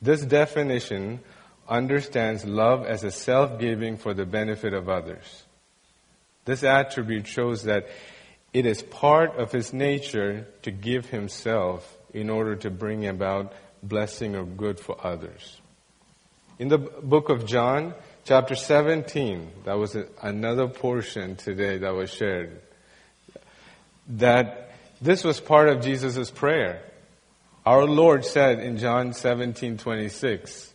This 0.00 0.20
definition 0.20 1.20
understands 1.68 2.44
love 2.44 2.84
as 2.86 3.04
a 3.04 3.10
self-giving 3.10 3.96
for 3.96 4.14
the 4.14 4.26
benefit 4.26 4.72
of 4.72 4.88
others. 4.88 5.44
This 6.44 6.62
attribute 6.62 7.26
shows 7.26 7.64
that 7.64 7.88
it 8.52 8.66
is 8.66 8.82
part 8.82 9.36
of 9.36 9.52
his 9.52 9.72
nature 9.72 10.46
to 10.62 10.70
give 10.70 11.06
himself 11.06 11.96
in 12.14 12.30
order 12.30 12.56
to 12.56 12.70
bring 12.70 13.06
about 13.06 13.52
blessing 13.82 14.36
or 14.36 14.44
good 14.44 14.78
for 14.80 14.96
others. 15.04 15.60
In 16.58 16.68
the 16.68 16.78
book 16.78 17.28
of 17.28 17.46
John, 17.46 17.94
Chapter 18.26 18.56
17, 18.56 19.52
that 19.66 19.78
was 19.78 19.96
another 20.20 20.66
portion 20.66 21.36
today 21.36 21.78
that 21.78 21.94
was 21.94 22.10
shared. 22.10 22.60
That 24.08 24.72
this 25.00 25.22
was 25.22 25.38
part 25.40 25.68
of 25.68 25.80
Jesus' 25.80 26.28
prayer. 26.32 26.82
Our 27.64 27.84
Lord 27.84 28.24
said 28.24 28.58
in 28.58 28.78
John 28.78 29.12
17, 29.12 29.78
26, 29.78 30.74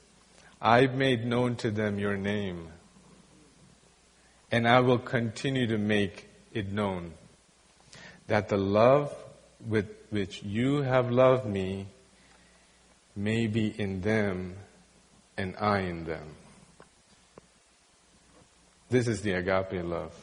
I've 0.61 0.93
made 0.93 1.25
known 1.25 1.55
to 1.57 1.71
them 1.71 1.97
your 1.97 2.15
name, 2.15 2.67
and 4.51 4.67
I 4.67 4.81
will 4.81 4.99
continue 4.99 5.65
to 5.67 5.77
make 5.77 6.29
it 6.53 6.71
known, 6.71 7.13
that 8.27 8.49
the 8.49 8.57
love 8.57 9.15
with 9.65 9.87
which 10.11 10.43
you 10.43 10.83
have 10.83 11.09
loved 11.09 11.45
me 11.45 11.87
may 13.15 13.47
be 13.47 13.67
in 13.67 14.01
them 14.01 14.55
and 15.37 15.55
I 15.57 15.79
in 15.79 16.05
them. 16.05 16.35
This 18.89 19.07
is 19.07 19.21
the 19.21 19.31
agape 19.31 19.83
love. 19.83 20.13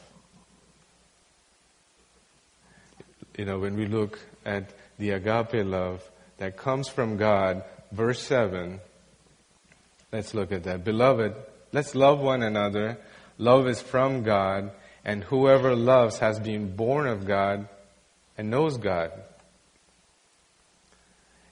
You 3.37 3.45
know, 3.45 3.59
when 3.59 3.75
we 3.75 3.87
look 3.87 4.19
at 4.45 4.71
the 4.97 5.11
agape 5.11 5.65
love 5.65 6.07
that 6.37 6.55
comes 6.55 6.87
from 6.87 7.17
God, 7.17 7.63
verse 7.91 8.21
7, 8.21 8.79
let's 10.11 10.33
look 10.33 10.51
at 10.51 10.63
that. 10.63 10.83
Beloved, 10.83 11.35
let's 11.71 11.95
love 11.95 12.19
one 12.19 12.43
another. 12.43 12.97
Love 13.37 13.67
is 13.67 13.81
from 13.81 14.23
God, 14.23 14.71
and 15.05 15.23
whoever 15.23 15.75
loves 15.75 16.19
has 16.19 16.39
been 16.39 16.75
born 16.75 17.07
of 17.07 17.25
God 17.25 17.67
and 18.37 18.49
knows 18.49 18.77
God. 18.77 19.11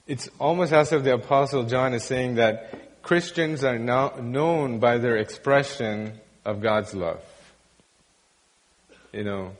it's 0.06 0.30
almost 0.38 0.72
as 0.72 0.90
if 0.90 1.04
the 1.04 1.14
Apostle 1.14 1.64
John 1.64 1.92
is 1.92 2.02
saying 2.02 2.36
that 2.36 3.02
Christians 3.02 3.62
are 3.62 3.78
now 3.78 4.14
known 4.20 4.78
by 4.80 4.98
their 4.98 5.18
expression 5.18 6.18
of 6.44 6.62
God's 6.62 6.94
love. 6.94 7.22
You 9.12 9.24
know, 9.24 9.52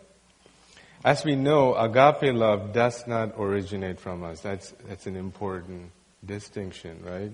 as 1.04 1.24
we 1.24 1.36
know, 1.36 1.74
agape 1.74 2.34
love 2.34 2.72
does 2.72 3.06
not 3.06 3.34
originate 3.38 4.00
from 4.00 4.24
us. 4.24 4.40
That's, 4.40 4.74
that's 4.86 5.06
an 5.06 5.16
important 5.16 5.92
distinction, 6.24 7.02
right? 7.04 7.32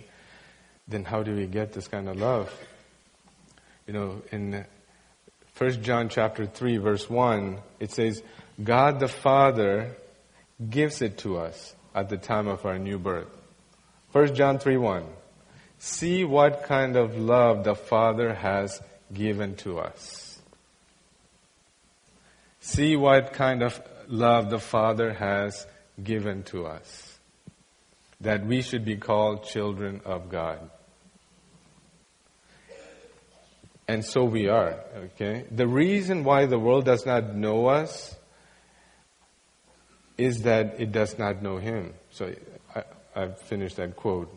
Then 0.86 1.04
how 1.04 1.22
do 1.22 1.34
we 1.34 1.46
get 1.46 1.72
this 1.72 1.88
kind 1.88 2.08
of 2.08 2.16
love? 2.16 2.52
You 3.86 3.94
know, 3.94 4.22
in 4.30 4.64
1 5.56 5.82
John 5.82 6.08
chapter 6.08 6.46
3 6.46 6.78
verse 6.78 7.08
1, 7.08 7.58
it 7.80 7.90
says, 7.90 8.22
God 8.62 9.00
the 9.00 9.08
Father 9.08 9.96
gives 10.70 11.02
it 11.02 11.18
to 11.18 11.38
us 11.38 11.74
at 11.94 12.08
the 12.08 12.16
time 12.16 12.48
of 12.48 12.64
our 12.64 12.78
new 12.78 12.98
birth. 12.98 13.28
1 14.12 14.34
John 14.34 14.58
3 14.58 14.76
1. 14.76 15.04
See 15.78 16.24
what 16.24 16.64
kind 16.64 16.96
of 16.96 17.18
love 17.18 17.64
the 17.64 17.74
Father 17.74 18.32
has 18.34 18.80
given 19.12 19.56
to 19.56 19.78
us. 19.80 20.38
See 22.60 22.96
what 22.96 23.32
kind 23.32 23.62
of 23.62 23.80
love 24.08 24.50
the 24.50 24.58
Father 24.58 25.12
has 25.12 25.66
given 26.02 26.42
to 26.44 26.66
us. 26.66 27.18
That 28.20 28.46
we 28.46 28.62
should 28.62 28.84
be 28.84 28.96
called 28.96 29.44
children 29.44 30.00
of 30.04 30.30
God. 30.30 30.70
And 33.86 34.04
so 34.04 34.24
we 34.24 34.48
are, 34.48 34.78
okay? 34.96 35.44
The 35.50 35.66
reason 35.66 36.24
why 36.24 36.46
the 36.46 36.58
world 36.58 36.86
does 36.86 37.04
not 37.04 37.34
know 37.34 37.66
us 37.66 38.16
is 40.16 40.42
that 40.42 40.80
it 40.80 40.92
does 40.92 41.18
not 41.18 41.42
know 41.42 41.58
Him. 41.58 41.92
So 42.10 42.34
I, 42.74 42.82
I've 43.14 43.38
finished 43.42 43.76
that 43.76 43.96
quote. 43.96 44.34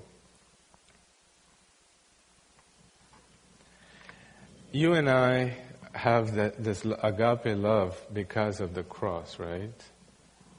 You 4.72 4.94
and 4.94 5.10
I 5.10 5.56
have 5.94 6.36
this 6.36 6.86
agape 6.86 7.58
love 7.58 8.00
because 8.14 8.60
of 8.60 8.74
the 8.74 8.84
cross, 8.84 9.40
right? 9.40 9.74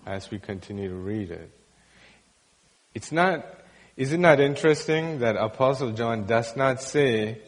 As 0.07 0.31
we 0.31 0.39
continue 0.39 0.89
to 0.89 0.95
read 0.95 1.31
it. 1.31 1.51
It's 2.95 3.13
not, 3.13 3.45
is 3.97 4.13
it 4.13 4.19
not 4.19 4.41
interesting 4.41 5.21
that 5.21 5.37
Apostle 5.37 5.93
John 5.93 6.25
does 6.25 6.57
not 6.57 6.83
say, 6.83 7.39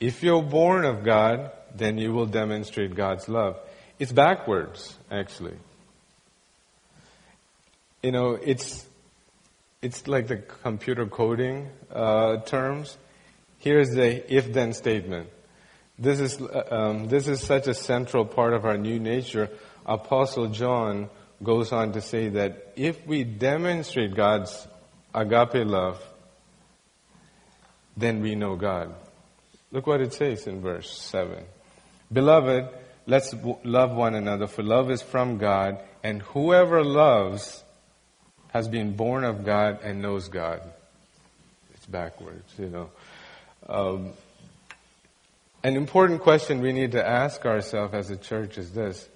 if 0.00 0.22
you're 0.22 0.42
born 0.42 0.84
of 0.84 1.04
God, 1.04 1.50
then 1.74 1.98
you 1.98 2.12
will 2.12 2.26
demonstrate 2.26 2.94
God's 2.94 3.28
love. 3.28 3.58
It's 3.98 4.12
backwards, 4.12 4.96
actually 5.10 5.56
you 8.06 8.12
know, 8.12 8.38
it's 8.40 8.86
it's 9.82 10.06
like 10.06 10.28
the 10.28 10.36
computer 10.36 11.06
coding 11.06 11.68
uh, 11.92 12.36
terms. 12.36 12.96
Here's 13.58 13.90
the 13.90 14.32
if-then 14.32 14.74
statement. 14.74 15.28
This 15.98 16.20
is 16.20 16.40
uh, 16.40 16.68
um, 16.70 17.08
this 17.08 17.26
is 17.26 17.40
such 17.40 17.66
a 17.66 17.74
central 17.74 18.24
part 18.24 18.54
of 18.54 18.64
our 18.64 18.78
new 18.78 19.00
nature. 19.00 19.50
Apostle 19.84 20.48
John 20.50 21.08
goes 21.42 21.72
on 21.72 21.94
to 21.94 22.00
say 22.00 22.28
that 22.28 22.74
if 22.76 23.04
we 23.08 23.24
demonstrate 23.24 24.14
God's 24.14 24.68
agape 25.12 25.66
love, 25.66 26.00
then 27.96 28.20
we 28.20 28.36
know 28.36 28.54
God. 28.54 28.94
Look 29.72 29.86
what 29.86 30.00
it 30.00 30.12
says 30.12 30.46
in 30.46 30.60
verse 30.60 30.90
7. 30.90 31.44
Beloved, 32.12 32.68
let's 33.06 33.34
love 33.64 33.92
one 33.92 34.14
another, 34.14 34.46
for 34.46 34.62
love 34.62 34.90
is 34.90 35.02
from 35.02 35.38
God, 35.38 35.78
and 36.04 36.22
whoever 36.22 36.84
loves 36.84 37.64
has 38.48 38.68
been 38.68 38.94
born 38.94 39.24
of 39.24 39.44
God 39.44 39.80
and 39.82 40.00
knows 40.00 40.28
God. 40.28 40.62
It's 41.74 41.86
backwards, 41.86 42.52
you 42.58 42.68
know. 42.68 42.90
Um, 43.68 44.12
an 45.64 45.76
important 45.76 46.22
question 46.22 46.60
we 46.60 46.72
need 46.72 46.92
to 46.92 47.04
ask 47.04 47.44
ourselves 47.44 47.92
as 47.92 48.10
a 48.10 48.16
church 48.16 48.56
is 48.58 48.70
this, 48.70 49.08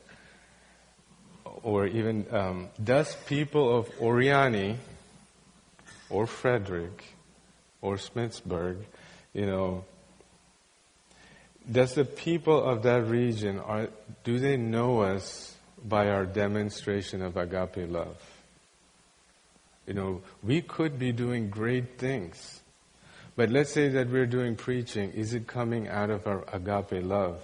or 1.63 1.87
even, 1.87 2.27
um, 2.33 2.69
does 2.83 3.15
people 3.27 3.77
of 3.79 3.89
Oriani 3.99 4.77
or 6.09 6.27
Frederick 6.27 7.05
or 7.81 7.97
Smithsburg, 7.97 8.79
you 9.33 9.47
know, 9.47 9.85
does 11.70 11.94
the 11.94 12.05
people 12.05 12.62
of 12.62 12.83
that 12.83 13.07
region, 13.07 13.59
are, 13.59 13.88
do 14.25 14.38
they 14.38 14.57
know 14.57 15.01
us 15.01 15.57
by 15.85 16.09
our 16.09 16.27
demonstration 16.27 17.23
of 17.23 17.37
agape 17.37 17.90
love? 17.90 18.16
You 19.87 19.94
know, 19.94 20.23
we 20.42 20.62
could 20.62 20.99
be 20.99 21.12
doing 21.12 21.51
great 21.51 21.99
things. 21.99 22.61
But 23.37 23.51
let's 23.51 23.73
say 23.73 23.88
that 23.88 24.11
we're 24.11 24.27
doing 24.27 24.57
preaching. 24.57 25.12
Is 25.12 25.35
it 25.35 25.46
coming 25.46 25.88
out 25.88 26.11
of 26.11 26.27
our 26.27 26.44
agape 26.53 27.05
love? 27.05 27.40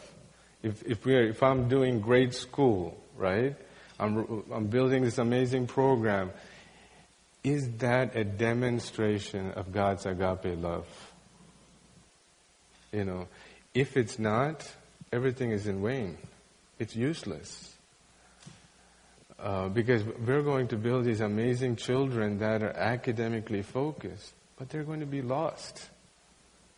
If, 0.62 0.82
if, 0.84 1.04
we're, 1.04 1.28
if 1.28 1.42
I'm 1.42 1.68
doing 1.68 2.00
great 2.00 2.34
school, 2.34 2.96
right? 3.16 3.56
I'm, 3.98 4.44
I'm 4.52 4.66
building 4.66 5.04
this 5.04 5.18
amazing 5.18 5.66
program. 5.66 6.32
Is 7.42 7.70
that 7.78 8.16
a 8.16 8.24
demonstration 8.24 9.52
of 9.52 9.72
God's 9.72 10.06
agape 10.06 10.60
love? 10.60 10.86
You 12.92 13.04
know, 13.04 13.28
if 13.76 13.98
it's 13.98 14.18
not, 14.18 14.66
everything 15.12 15.50
is 15.50 15.66
in 15.66 15.82
vain. 15.82 16.16
It's 16.78 16.96
useless. 16.96 17.74
Uh, 19.38 19.68
because 19.68 20.02
we're 20.02 20.42
going 20.42 20.66
to 20.68 20.76
build 20.78 21.04
these 21.04 21.20
amazing 21.20 21.76
children 21.76 22.38
that 22.38 22.62
are 22.62 22.72
academically 22.72 23.60
focused, 23.60 24.32
but 24.56 24.70
they're 24.70 24.82
going 24.82 25.00
to 25.00 25.06
be 25.06 25.20
lost. 25.20 25.90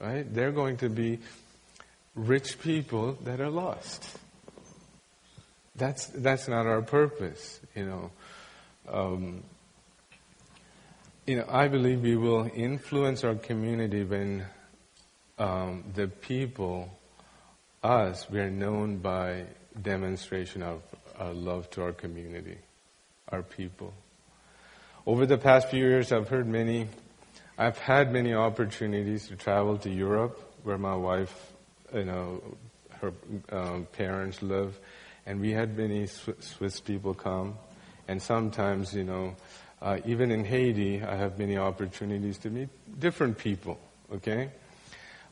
Right? 0.00 0.26
They're 0.34 0.50
going 0.50 0.78
to 0.78 0.88
be 0.88 1.20
rich 2.16 2.60
people 2.60 3.16
that 3.22 3.40
are 3.40 3.50
lost. 3.50 4.18
That's, 5.76 6.06
that's 6.06 6.48
not 6.48 6.66
our 6.66 6.82
purpose, 6.82 7.60
you 7.76 7.86
know. 7.86 8.10
Um, 8.88 9.44
you 11.26 11.36
know, 11.36 11.44
I 11.48 11.68
believe 11.68 12.02
we 12.02 12.16
will 12.16 12.50
influence 12.52 13.22
our 13.22 13.36
community 13.36 14.02
when 14.02 14.44
um, 15.38 15.84
the 15.94 16.08
people, 16.08 16.90
us, 17.82 18.28
we're 18.28 18.50
known 18.50 18.98
by 18.98 19.44
demonstration 19.80 20.62
of 20.62 20.82
our 21.18 21.32
love 21.32 21.70
to 21.70 21.82
our 21.82 21.92
community, 21.92 22.58
our 23.28 23.42
people. 23.42 23.94
Over 25.06 25.26
the 25.26 25.38
past 25.38 25.70
few 25.70 25.84
years, 25.84 26.12
I've 26.12 26.28
heard 26.28 26.46
many, 26.46 26.88
I've 27.56 27.78
had 27.78 28.12
many 28.12 28.34
opportunities 28.34 29.28
to 29.28 29.36
travel 29.36 29.78
to 29.78 29.90
Europe, 29.90 30.38
where 30.64 30.78
my 30.78 30.94
wife, 30.94 31.52
you 31.94 32.04
know, 32.04 32.42
her 33.00 33.12
um, 33.50 33.86
parents 33.92 34.42
live, 34.42 34.78
and 35.24 35.40
we 35.40 35.52
had 35.52 35.76
many 35.76 36.06
Swiss 36.06 36.80
people 36.80 37.14
come, 37.14 37.56
and 38.08 38.20
sometimes, 38.20 38.92
you 38.92 39.04
know, 39.04 39.36
uh, 39.80 39.98
even 40.04 40.32
in 40.32 40.44
Haiti, 40.44 41.02
I 41.02 41.14
have 41.14 41.38
many 41.38 41.56
opportunities 41.56 42.38
to 42.38 42.50
meet 42.50 42.68
different 42.98 43.38
people. 43.38 43.78
Okay. 44.12 44.50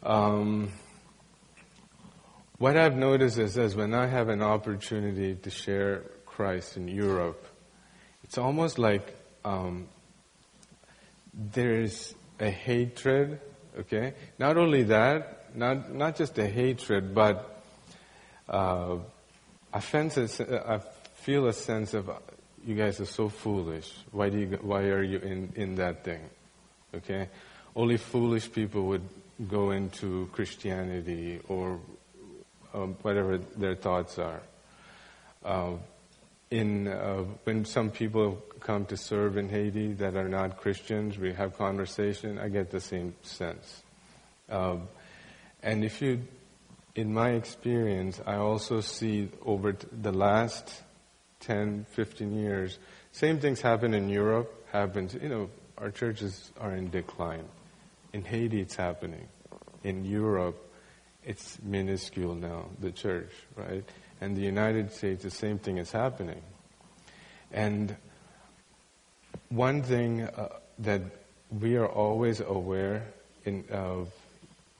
Um, 0.02 0.72
what 2.58 2.76
I've 2.76 2.96
noticed 2.96 3.38
is, 3.38 3.56
is 3.56 3.76
when 3.76 3.92
I 3.92 4.06
have 4.06 4.28
an 4.28 4.42
opportunity 4.42 5.34
to 5.34 5.50
share 5.50 6.04
Christ 6.24 6.76
in 6.76 6.88
Europe, 6.88 7.46
it's 8.24 8.38
almost 8.38 8.78
like 8.78 9.14
um, 9.44 9.88
there's 11.34 12.14
a 12.40 12.50
hatred. 12.50 13.40
Okay, 13.78 14.14
not 14.38 14.56
only 14.56 14.84
that, 14.84 15.54
not 15.54 15.92
not 15.92 16.16
just 16.16 16.38
a 16.38 16.48
hatred, 16.48 17.14
but 17.14 17.62
uh, 18.48 18.96
I, 19.72 19.78
I 19.78 20.80
feel 21.14 21.46
a 21.46 21.52
sense 21.52 21.92
of 21.92 22.10
you 22.64 22.74
guys 22.74 23.00
are 23.00 23.06
so 23.06 23.28
foolish. 23.28 23.92
Why 24.12 24.30
do 24.30 24.38
you? 24.38 24.46
Why 24.62 24.84
are 24.84 25.02
you 25.02 25.18
in 25.18 25.52
in 25.56 25.74
that 25.74 26.04
thing? 26.04 26.20
Okay, 26.94 27.28
only 27.74 27.98
foolish 27.98 28.50
people 28.50 28.86
would 28.86 29.06
go 29.48 29.70
into 29.70 30.28
Christianity 30.32 31.40
or 31.48 31.78
um, 32.74 32.96
whatever 33.02 33.38
their 33.38 33.74
thoughts 33.74 34.18
are. 34.18 34.42
Uh, 35.44 35.72
in 36.50 36.88
uh, 36.88 37.24
when 37.44 37.64
some 37.64 37.90
people 37.90 38.42
come 38.60 38.86
to 38.86 38.96
serve 38.96 39.36
in 39.36 39.48
Haiti 39.48 39.92
that 39.94 40.16
are 40.16 40.28
not 40.28 40.58
Christians, 40.58 41.18
we 41.18 41.32
have 41.32 41.56
conversation. 41.56 42.38
I 42.38 42.48
get 42.48 42.70
the 42.70 42.80
same 42.80 43.14
sense. 43.22 43.82
Um, 44.48 44.88
and 45.62 45.84
if 45.84 46.00
you, 46.00 46.22
in 46.94 47.12
my 47.12 47.30
experience, 47.30 48.20
I 48.24 48.36
also 48.36 48.80
see 48.80 49.28
over 49.44 49.76
the 49.90 50.12
last 50.12 50.82
10, 51.40 51.86
15 51.90 52.36
years, 52.36 52.78
same 53.12 53.40
things 53.40 53.60
happen 53.60 53.94
in 53.94 54.08
Europe. 54.08 54.52
Happens, 54.70 55.14
you 55.14 55.28
know, 55.28 55.50
our 55.78 55.90
churches 55.90 56.52
are 56.60 56.74
in 56.74 56.90
decline. 56.90 57.44
In 58.16 58.24
Haiti, 58.24 58.62
it's 58.62 58.76
happening. 58.76 59.28
In 59.84 60.06
Europe, 60.06 60.56
it's 61.22 61.58
minuscule 61.62 62.34
now, 62.34 62.70
the 62.80 62.90
church, 62.90 63.30
right? 63.56 63.84
And 64.22 64.34
the 64.34 64.40
United 64.40 64.90
States, 64.90 65.22
the 65.22 65.30
same 65.30 65.58
thing 65.58 65.76
is 65.76 65.92
happening. 65.92 66.40
And 67.52 67.94
one 69.50 69.82
thing 69.82 70.22
uh, 70.22 70.48
that 70.78 71.02
we 71.60 71.76
are 71.76 71.86
always 71.86 72.40
aware 72.40 73.04
in, 73.44 73.66
uh, 73.70 74.06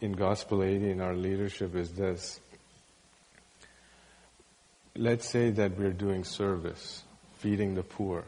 in 0.01 0.12
Gospel 0.12 0.62
Haiti 0.62 0.90
in 0.90 1.03
our 1.03 1.14
leadership 1.14 1.77
is 1.77 1.90
this. 1.90 2.40
Let's 4.96 5.29
say 5.29 5.51
that 5.51 5.77
we're 5.77 5.92
doing 5.92 6.25
service, 6.25 7.03
feeding 7.37 7.75
the 7.75 7.83
poor. 7.83 8.25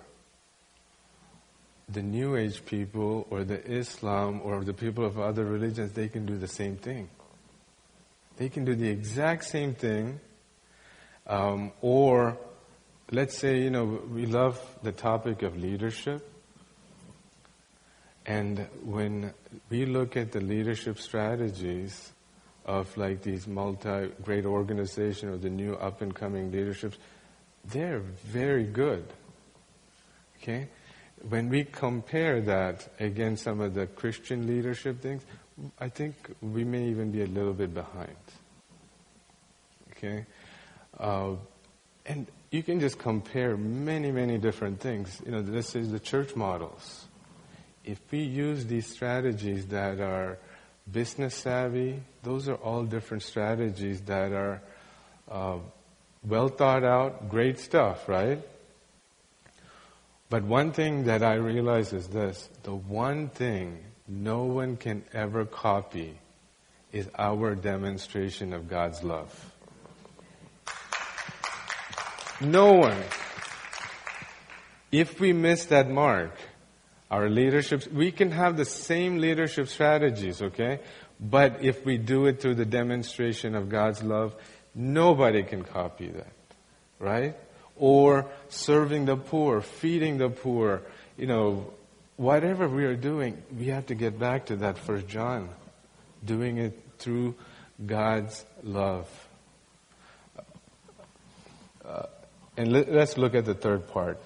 The 1.88 2.02
New 2.02 2.36
Age 2.36 2.64
people 2.64 3.26
or 3.30 3.44
the 3.44 3.64
Islam 3.64 4.40
or 4.44 4.62
the 4.64 4.74
people 4.74 5.04
of 5.04 5.18
other 5.18 5.44
religions, 5.44 5.92
they 5.92 6.08
can 6.08 6.26
do 6.26 6.36
the 6.36 6.48
same 6.48 6.76
thing. 6.76 7.08
They 8.36 8.48
can 8.48 8.64
do 8.64 8.74
the 8.74 8.88
exact 8.88 9.44
same 9.44 9.74
thing. 9.74 10.20
Um, 11.26 11.72
or 11.80 12.38
let's 13.10 13.36
say, 13.36 13.60
you 13.60 13.70
know, 13.70 13.84
we 13.84 14.26
love 14.26 14.60
the 14.82 14.92
topic 14.92 15.42
of 15.42 15.56
leadership. 15.56 16.28
And 18.26 18.68
when 18.84 19.32
we 19.70 19.86
look 19.86 20.16
at 20.16 20.32
the 20.32 20.40
leadership 20.40 20.98
strategies 20.98 22.12
of 22.66 22.94
like 22.98 23.22
these 23.22 23.46
multi 23.46 24.08
great 24.22 24.44
organizations 24.44 25.34
or 25.34 25.38
the 25.38 25.48
new 25.48 25.74
up 25.74 26.02
and 26.02 26.14
coming 26.14 26.52
leaderships, 26.52 26.98
they're 27.64 28.00
very 28.00 28.64
good. 28.64 29.06
Okay? 30.36 30.68
When 31.28 31.48
we 31.48 31.64
compare 31.64 32.40
that 32.42 32.88
against 33.00 33.44
some 33.44 33.60
of 33.60 33.74
the 33.74 33.86
Christian 33.86 34.46
leadership 34.46 35.00
things, 35.00 35.22
I 35.78 35.88
think 35.88 36.14
we 36.40 36.64
may 36.64 36.88
even 36.88 37.10
be 37.10 37.22
a 37.22 37.26
little 37.26 37.54
bit 37.54 37.74
behind. 37.74 38.16
Okay? 39.92 40.26
Uh, 40.98 41.32
and 42.06 42.26
you 42.50 42.62
can 42.62 42.80
just 42.80 42.98
compare 42.98 43.56
many, 43.56 44.12
many 44.12 44.38
different 44.38 44.80
things. 44.80 45.20
You 45.24 45.32
know, 45.32 45.42
this 45.42 45.74
is 45.74 45.90
the 45.90 46.00
church 46.00 46.36
models 46.36 47.08
if 47.88 47.98
we 48.10 48.18
use 48.18 48.66
these 48.66 48.86
strategies 48.86 49.66
that 49.68 49.98
are 49.98 50.38
business 50.92 51.34
savvy, 51.34 52.02
those 52.22 52.46
are 52.46 52.56
all 52.56 52.84
different 52.84 53.22
strategies 53.22 54.02
that 54.02 54.30
are 54.32 54.60
uh, 55.30 55.56
well 56.22 56.48
thought 56.48 56.84
out, 56.84 57.30
great 57.30 57.58
stuff, 57.58 58.06
right? 58.06 58.40
But 60.30 60.44
one 60.44 60.72
thing 60.72 61.04
that 61.04 61.22
I 61.22 61.34
realize 61.34 61.92
is 61.92 62.08
this 62.08 62.48
the 62.62 62.74
one 62.74 63.28
thing 63.28 63.78
no 64.06 64.44
one 64.44 64.76
can 64.76 65.04
ever 65.12 65.44
copy 65.44 66.18
is 66.92 67.08
our 67.18 67.54
demonstration 67.54 68.52
of 68.52 68.68
God's 68.68 69.02
love. 69.02 69.54
No 72.40 72.72
one. 72.72 73.02
If 74.90 75.20
we 75.20 75.32
miss 75.32 75.66
that 75.66 75.90
mark, 75.90 76.34
our 77.10 77.28
leadership, 77.28 77.90
we 77.92 78.10
can 78.12 78.30
have 78.30 78.56
the 78.56 78.64
same 78.64 79.18
leadership 79.18 79.68
strategies, 79.68 80.40
okay? 80.40 80.80
But 81.20 81.62
if 81.62 81.84
we 81.84 81.98
do 81.98 82.26
it 82.26 82.40
through 82.40 82.54
the 82.54 82.64
demonstration 82.64 83.54
of 83.54 83.68
God's 83.68 84.02
love, 84.02 84.34
nobody 84.74 85.42
can 85.42 85.62
copy 85.64 86.08
that, 86.08 86.32
right? 86.98 87.36
Or 87.78 88.26
serving 88.48 89.06
the 89.06 89.16
poor, 89.16 89.60
feeding 89.60 90.18
the 90.18 90.28
poor, 90.28 90.82
you 91.16 91.26
know, 91.26 91.72
whatever 92.16 92.68
we 92.68 92.84
are 92.84 92.96
doing, 92.96 93.40
we 93.56 93.66
have 93.66 93.86
to 93.86 93.94
get 93.94 94.18
back 94.18 94.46
to 94.46 94.56
that 94.56 94.78
first 94.78 95.06
John, 95.06 95.48
doing 96.24 96.58
it 96.58 96.78
through 96.98 97.34
God's 97.84 98.44
love. 98.62 99.08
Uh, 101.84 102.06
and 102.56 102.72
let, 102.72 102.92
let's 102.92 103.16
look 103.16 103.34
at 103.34 103.44
the 103.44 103.54
third 103.54 103.88
part. 103.88 104.18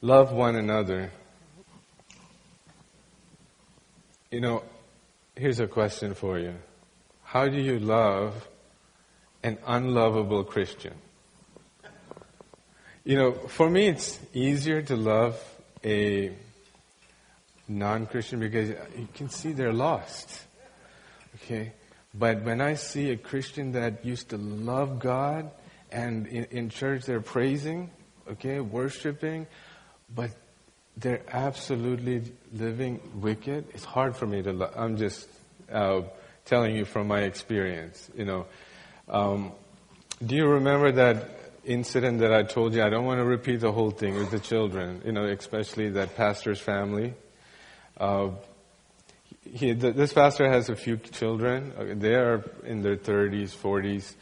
Love 0.00 0.32
one 0.32 0.56
another 0.56 1.10
You 4.34 4.40
know, 4.40 4.64
here's 5.36 5.60
a 5.60 5.68
question 5.68 6.14
for 6.14 6.40
you. 6.40 6.56
How 7.22 7.46
do 7.46 7.56
you 7.56 7.78
love 7.78 8.48
an 9.44 9.58
unlovable 9.64 10.42
Christian? 10.42 10.94
You 13.04 13.16
know, 13.16 13.32
for 13.32 13.68
me, 13.68 13.88
it's 13.88 14.18
easier 14.32 14.80
to 14.80 14.96
love 14.96 15.38
a 15.84 16.32
non 17.68 18.06
Christian 18.06 18.40
because 18.40 18.70
you 18.70 19.08
can 19.12 19.28
see 19.28 19.52
they're 19.52 19.74
lost. 19.74 20.42
Okay? 21.36 21.72
But 22.14 22.42
when 22.42 22.62
I 22.62 22.76
see 22.76 23.10
a 23.10 23.16
Christian 23.18 23.72
that 23.72 24.06
used 24.06 24.30
to 24.30 24.38
love 24.38 25.00
God 25.00 25.50
and 25.92 26.26
in, 26.26 26.44
in 26.44 26.70
church 26.70 27.04
they're 27.04 27.20
praising, 27.20 27.90
okay, 28.30 28.60
worshiping, 28.60 29.48
but 30.14 30.30
they're 30.96 31.22
absolutely 31.28 32.32
living 32.54 33.00
wicked. 33.16 33.66
It's 33.74 33.84
hard 33.84 34.16
for 34.16 34.26
me 34.26 34.42
to. 34.42 34.52
Lo- 34.52 34.70
I'm 34.74 34.96
just 34.96 35.28
uh, 35.70 36.02
telling 36.46 36.74
you 36.74 36.86
from 36.86 37.08
my 37.08 37.22
experience. 37.22 38.10
You 38.16 38.24
know, 38.24 38.46
um, 39.08 39.52
do 40.24 40.36
you 40.36 40.46
remember 40.46 40.92
that 40.92 41.43
incident 41.64 42.20
that 42.20 42.32
I 42.32 42.42
told 42.42 42.74
you? 42.74 42.82
I 42.82 42.88
don't 42.88 43.04
want 43.04 43.18
to 43.18 43.24
repeat 43.24 43.60
the 43.60 43.72
whole 43.72 43.90
thing 43.90 44.14
with 44.14 44.30
the 44.30 44.40
children. 44.40 45.02
You 45.04 45.12
know, 45.12 45.24
especially 45.24 45.90
that 45.90 46.16
pastor's 46.16 46.60
family. 46.60 47.14
Uh, 47.96 48.30
he, 49.44 49.72
this 49.72 50.12
pastor 50.12 50.48
has 50.48 50.68
a 50.68 50.76
few 50.76 50.96
children. 50.96 51.98
They 52.00 52.14
are 52.14 52.44
in 52.64 52.82
their 52.82 52.96
30s, 52.96 53.54
40s. 53.54 54.14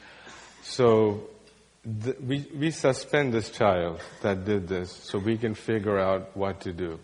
So 0.62 1.28
the, 1.85 2.16
we, 2.20 2.46
we 2.57 2.70
suspend 2.70 3.33
this 3.33 3.50
child 3.50 4.00
that 4.22 4.44
did 4.44 4.68
this 4.68 4.90
so 4.90 5.18
we 5.18 5.37
can 5.38 5.55
figure 5.55 5.98
out 5.98 6.37
what 6.37 6.61
to 6.62 6.72
do. 6.72 6.98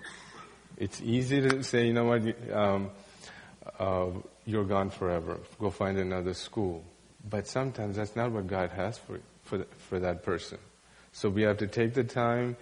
It's 0.77 1.01
easy 1.01 1.41
to 1.41 1.63
say, 1.65 1.87
you 1.87 1.93
know 1.93 2.05
what, 2.05 2.53
um, 2.53 2.91
uh, 3.79 4.07
you're 4.45 4.65
gone 4.65 4.91
forever. 4.91 5.41
Go 5.59 5.71
find 5.71 5.99
another 5.99 6.35
school. 6.35 6.85
But 7.29 7.47
sometimes 7.47 7.97
that's 7.97 8.15
not 8.15 8.31
what 8.31 8.47
God 8.47 8.71
has 8.71 8.99
for, 8.99 9.21
for, 9.49 9.59
the, 9.59 9.67
for 9.89 9.99
that 9.99 10.23
person. 10.23 10.59
So 11.13 11.29
we 11.29 11.43
have 11.43 11.59
to 11.59 11.67
take 11.67 11.95
the 11.95 12.05
time, 12.05 12.57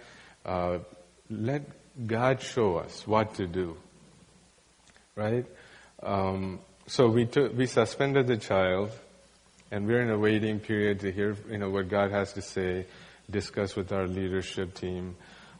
uh, 0.45 0.79
let 1.29 1.63
God 2.07 2.41
show 2.41 2.77
us 2.77 3.05
what 3.05 3.35
to 3.35 3.45
do. 3.45 3.77
Right? 5.15 5.45
Um, 6.01 6.59
so 6.87 7.09
we, 7.09 7.25
took, 7.25 7.55
we 7.55 7.65
suspended 7.65 8.27
the 8.27 8.37
child 8.37 8.91
and 9.71 9.85
we're 9.85 10.01
in 10.01 10.09
a 10.09 10.17
waiting 10.17 10.59
period 10.59 11.01
to 11.01 11.11
hear, 11.11 11.35
you 11.49 11.57
know, 11.57 11.69
what 11.69 11.89
God 11.89 12.11
has 12.11 12.33
to 12.33 12.41
say, 12.41 12.85
discuss 13.29 13.75
with 13.75 13.91
our 13.91 14.07
leadership 14.07 14.73
team. 14.73 15.15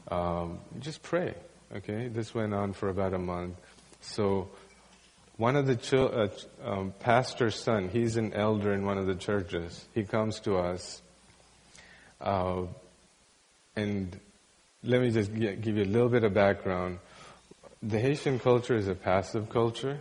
Um, 0.10 0.60
just 0.80 1.04
pray, 1.04 1.34
okay? 1.76 2.08
This 2.08 2.34
went 2.34 2.54
on 2.54 2.72
for 2.72 2.88
about 2.88 3.14
a 3.14 3.20
month. 3.20 3.58
So 4.00 4.50
one 5.36 5.56
of 5.56 5.68
the 5.68 5.76
chil- 5.76 6.12
uh, 6.14 6.30
um, 6.68 6.94
pastor's 7.00 7.56
son, 7.56 7.90
he's 7.90 8.16
an 8.16 8.34
elder 8.34 8.74
in 8.74 8.86
one 8.86 8.98
of 8.98 9.06
the 9.06 9.16
churches. 9.16 9.86
He 9.94 10.04
comes 10.04 10.40
to 10.42 10.58
us, 10.58 11.02
uh, 12.22 12.64
and 13.76 14.20
let 14.84 15.02
me 15.02 15.12
just 15.12 15.34
give 15.34 15.68
you 15.78 15.84
a 15.84 15.86
little 15.86 16.10
bit 16.10 16.24
of 16.24 16.34
background. 16.34 17.00
The 17.84 18.00
Haitian 18.00 18.40
culture 18.40 18.76
is 18.76 18.88
a 18.88 18.96
passive 18.96 19.50
culture, 19.50 20.00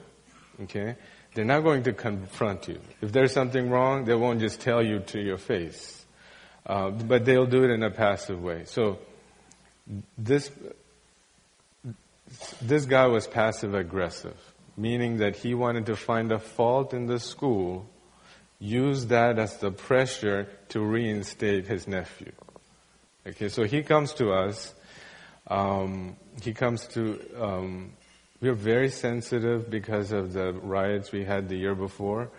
okay? 0.62 0.96
They're 1.34 1.44
not 1.44 1.60
going 1.60 1.82
to 1.82 1.92
confront 1.92 2.68
you. 2.68 2.80
If 3.02 3.12
there's 3.12 3.32
something 3.32 3.68
wrong, 3.68 4.06
they 4.06 4.14
won't 4.14 4.40
just 4.40 4.60
tell 4.60 4.82
you 4.82 5.00
to 5.00 5.20
your 5.20 5.36
face. 5.36 6.04
Uh, 6.64 6.90
but 6.90 7.24
they'll 7.24 7.46
do 7.46 7.62
it 7.62 7.70
in 7.70 7.82
a 7.82 7.90
passive 7.90 8.42
way. 8.42 8.64
So 8.64 8.98
this 10.18 10.50
this 12.60 12.86
guy 12.86 13.06
was 13.06 13.26
passive 13.26 13.74
aggressive, 13.74 14.36
meaning 14.76 15.18
that 15.18 15.36
he 15.36 15.54
wanted 15.54 15.86
to 15.86 15.96
find 15.96 16.32
a 16.32 16.38
fault 16.38 16.92
in 16.92 17.06
the 17.06 17.20
school, 17.20 17.88
use 18.58 19.06
that 19.06 19.38
as 19.38 19.58
the 19.58 19.70
pressure 19.70 20.48
to 20.68 20.80
reinstate 20.80 21.66
his 21.66 21.86
nephew. 21.86 22.32
Okay, 23.26 23.48
so 23.48 23.64
he 23.64 23.82
comes 23.82 24.14
to 24.14 24.32
us. 24.32 24.74
Um, 25.48 26.16
he 26.42 26.52
comes 26.52 26.86
to 26.88 27.20
um, 27.40 27.92
we 28.40 28.48
are 28.48 28.54
very 28.54 28.90
sensitive 28.90 29.70
because 29.70 30.12
of 30.12 30.32
the 30.32 30.52
riots 30.52 31.10
we 31.10 31.24
had 31.24 31.48
the 31.48 31.56
year 31.56 31.74
before, 31.74 32.30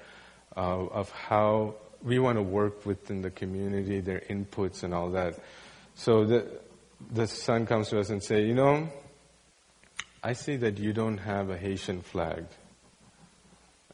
uh, 0.56 0.60
of 0.60 1.10
how 1.12 1.76
we 2.04 2.20
want 2.20 2.38
to 2.38 2.44
work 2.44 2.86
within 2.86 3.22
the 3.22 3.32
community, 3.32 4.00
their 4.00 4.22
inputs 4.30 4.84
and 4.84 4.94
all 4.94 5.10
that. 5.12 5.40
So 5.96 6.26
the, 6.26 6.48
the 7.12 7.28
son 7.28 7.66
comes 7.66 7.90
to 7.90 8.00
us 8.00 8.10
and 8.10 8.24
say, 8.24 8.46
you 8.46 8.54
know, 8.54 8.90
I 10.24 10.34
see 10.34 10.58
that 10.58 10.78
you 10.78 10.94
don't 10.94 11.18
have 11.18 11.50
a 11.50 11.58
Haitian 11.58 12.02
flag 12.02 12.46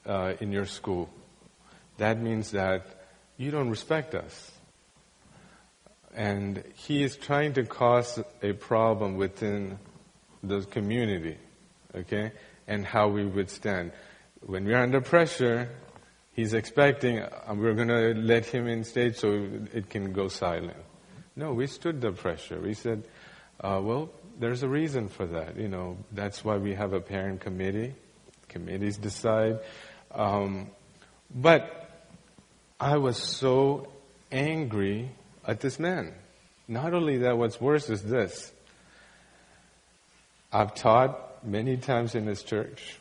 uh, 0.05 0.33
in 0.41 0.51
your 0.51 0.65
school. 0.65 1.09
That 2.03 2.19
means 2.19 2.51
that 2.51 2.85
you 3.37 3.49
don't 3.49 3.69
respect 3.69 4.13
us. 4.13 4.51
And 6.13 6.61
he 6.75 7.01
is 7.01 7.15
trying 7.15 7.53
to 7.53 7.63
cause 7.63 8.21
a 8.41 8.51
problem 8.51 9.15
within 9.15 9.79
the 10.43 10.63
community 10.63 11.37
okay, 11.95 12.33
and 12.67 12.85
how 12.85 13.07
we 13.07 13.25
withstand. 13.25 13.93
When 14.41 14.65
we're 14.65 14.83
under 14.83 14.99
pressure, 14.99 15.69
he's 16.33 16.53
expecting 16.53 17.19
uh, 17.19 17.55
we're 17.55 17.73
going 17.73 17.87
to 17.87 18.13
let 18.15 18.47
him 18.47 18.67
in 18.67 18.83
stage 18.83 19.15
so 19.15 19.47
it 19.73 19.89
can 19.89 20.11
go 20.11 20.27
silent. 20.27 20.83
No, 21.37 21.53
we 21.53 21.67
stood 21.67 22.01
the 22.01 22.11
pressure. 22.11 22.59
We 22.59 22.73
said, 22.73 23.07
uh, 23.61 23.79
well, 23.81 24.09
there's 24.39 24.61
a 24.61 24.67
reason 24.67 25.07
for 25.07 25.25
that. 25.27 25.55
You 25.55 25.69
know, 25.69 25.97
that's 26.11 26.43
why 26.43 26.57
we 26.57 26.73
have 26.73 26.91
a 26.91 26.99
parent 26.99 27.39
committee. 27.39 27.95
Committees 28.49 28.97
decide. 28.97 29.59
Um, 30.11 30.69
but 31.33 31.82
I 32.83 32.97
was 32.97 33.17
so 33.17 33.87
angry 34.29 35.09
at 35.47 35.61
this 35.61 35.79
man. 35.79 36.13
Not 36.67 36.93
only 36.93 37.19
that, 37.19 37.37
what's 37.37 37.61
worse 37.61 37.89
is 37.89 38.03
this. 38.03 38.51
I've 40.51 40.75
taught 40.75 41.45
many 41.45 41.77
times 41.77 42.13
in 42.13 42.25
this 42.25 42.43
church. 42.43 42.97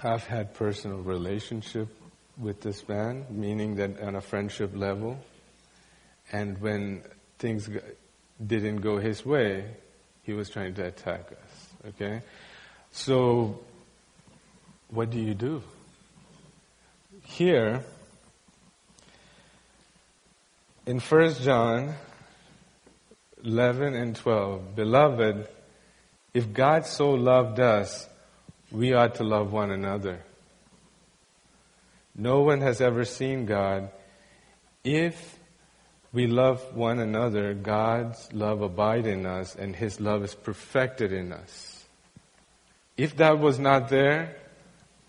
I've 0.00 0.24
had 0.24 0.54
personal 0.54 0.98
relationship 0.98 1.88
with 2.38 2.60
this 2.60 2.88
man, 2.88 3.26
meaning 3.30 3.74
that 3.76 4.00
on 4.00 4.14
a 4.14 4.20
friendship 4.20 4.70
level. 4.76 5.18
And 6.30 6.60
when 6.60 7.02
things 7.40 7.68
didn't 8.46 8.76
go 8.76 8.98
his 8.98 9.26
way, 9.26 9.64
he 10.22 10.34
was 10.34 10.50
trying 10.50 10.74
to 10.74 10.84
attack 10.84 11.32
us. 11.32 11.68
Okay? 11.88 12.22
So, 12.92 13.58
what 14.88 15.10
do 15.10 15.18
you 15.18 15.34
do? 15.34 15.64
Here, 17.24 17.82
in 20.88 21.00
1 21.00 21.34
John 21.42 21.94
11 23.44 23.92
and 23.92 24.16
12, 24.16 24.74
Beloved, 24.74 25.46
if 26.32 26.54
God 26.54 26.86
so 26.86 27.10
loved 27.10 27.60
us, 27.60 28.08
we 28.72 28.94
ought 28.94 29.16
to 29.16 29.22
love 29.22 29.52
one 29.52 29.70
another. 29.70 30.20
No 32.16 32.40
one 32.40 32.62
has 32.62 32.80
ever 32.80 33.04
seen 33.04 33.44
God. 33.44 33.90
If 34.82 35.38
we 36.14 36.26
love 36.26 36.74
one 36.74 37.00
another, 37.00 37.52
God's 37.52 38.32
love 38.32 38.62
abide 38.62 39.06
in 39.06 39.26
us 39.26 39.56
and 39.56 39.76
His 39.76 40.00
love 40.00 40.24
is 40.24 40.34
perfected 40.34 41.12
in 41.12 41.34
us. 41.34 41.84
If 42.96 43.14
that 43.18 43.38
was 43.38 43.58
not 43.58 43.90
there, 43.90 44.36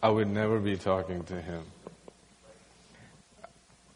I 0.03 0.09
would 0.09 0.27
never 0.27 0.59
be 0.59 0.75
talking 0.75 1.23
to 1.23 1.41
Him. 1.41 1.63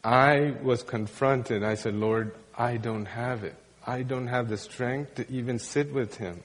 I 0.04 0.54
was 0.62 0.82
confronted. 0.82 1.64
I 1.64 1.74
said, 1.76 1.94
Lord, 1.94 2.34
I 2.56 2.76
don't 2.76 3.06
have 3.06 3.42
it. 3.42 3.56
I 3.86 4.02
don't 4.02 4.26
have 4.26 4.50
the 4.50 4.58
strength 4.58 5.14
to 5.14 5.30
even 5.30 5.58
sit 5.58 5.92
with 5.92 6.16
Him. 6.16 6.42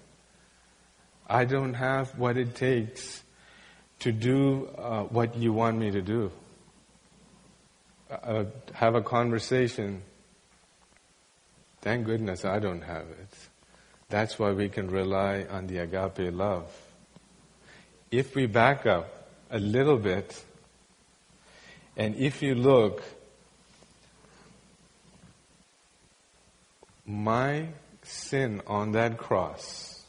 I 1.28 1.43
don't 1.43 1.74
have 1.74 2.18
what 2.18 2.38
it 2.38 2.55
takes 2.55 3.22
to 3.99 4.12
do 4.14 4.70
uh, 4.78 5.03
what 5.03 5.36
you 5.36 5.51
want 5.51 5.78
me 5.78 5.91
to 5.91 6.01
do. 6.01 6.32
Uh, 8.10 8.45
have 8.74 8.95
a 8.95 9.01
conversation. 9.01 10.01
Thank 11.82 12.05
goodness 12.05 12.45
I 12.45 12.60
don't 12.60 12.82
have 12.82 13.05
it. 13.10 13.34
That's 14.07 14.39
why 14.39 14.51
we 14.51 14.70
can 14.70 14.89
rely 14.89 15.45
on 15.49 15.68
the 15.68 15.80
agape 15.80 16.34
love. 16.34 16.66
If 18.10 18.36
we 18.36 18.47
back 18.47 18.86
up 18.86 19.30
a 19.51 19.60
little 19.60 19.97
bit, 19.97 20.43
and 21.95 22.16
if 22.16 22.41
you 22.41 22.55
look, 22.55 23.03
my 27.10 27.68
sin 28.03 28.62
on 28.68 28.91
that 28.91 29.18
cross 29.18 29.99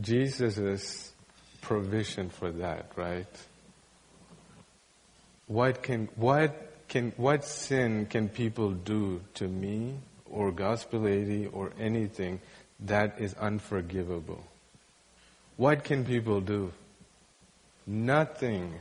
Jesus' 0.00 1.12
provision 1.60 2.30
for 2.30 2.52
that, 2.52 2.90
right? 2.94 3.26
What 5.46 5.82
can 5.82 6.08
what 6.16 6.86
can 6.88 7.12
what 7.16 7.44
sin 7.44 8.06
can 8.06 8.28
people 8.28 8.70
do 8.70 9.22
to 9.34 9.48
me 9.48 9.94
or 10.30 10.52
Gospel 10.52 11.04
Haiti 11.04 11.46
or 11.46 11.72
anything 11.78 12.40
that 12.80 13.20
is 13.20 13.34
unforgivable? 13.34 14.42
What 15.56 15.84
can 15.84 16.04
people 16.04 16.40
do? 16.40 16.72
Nothing. 17.86 18.74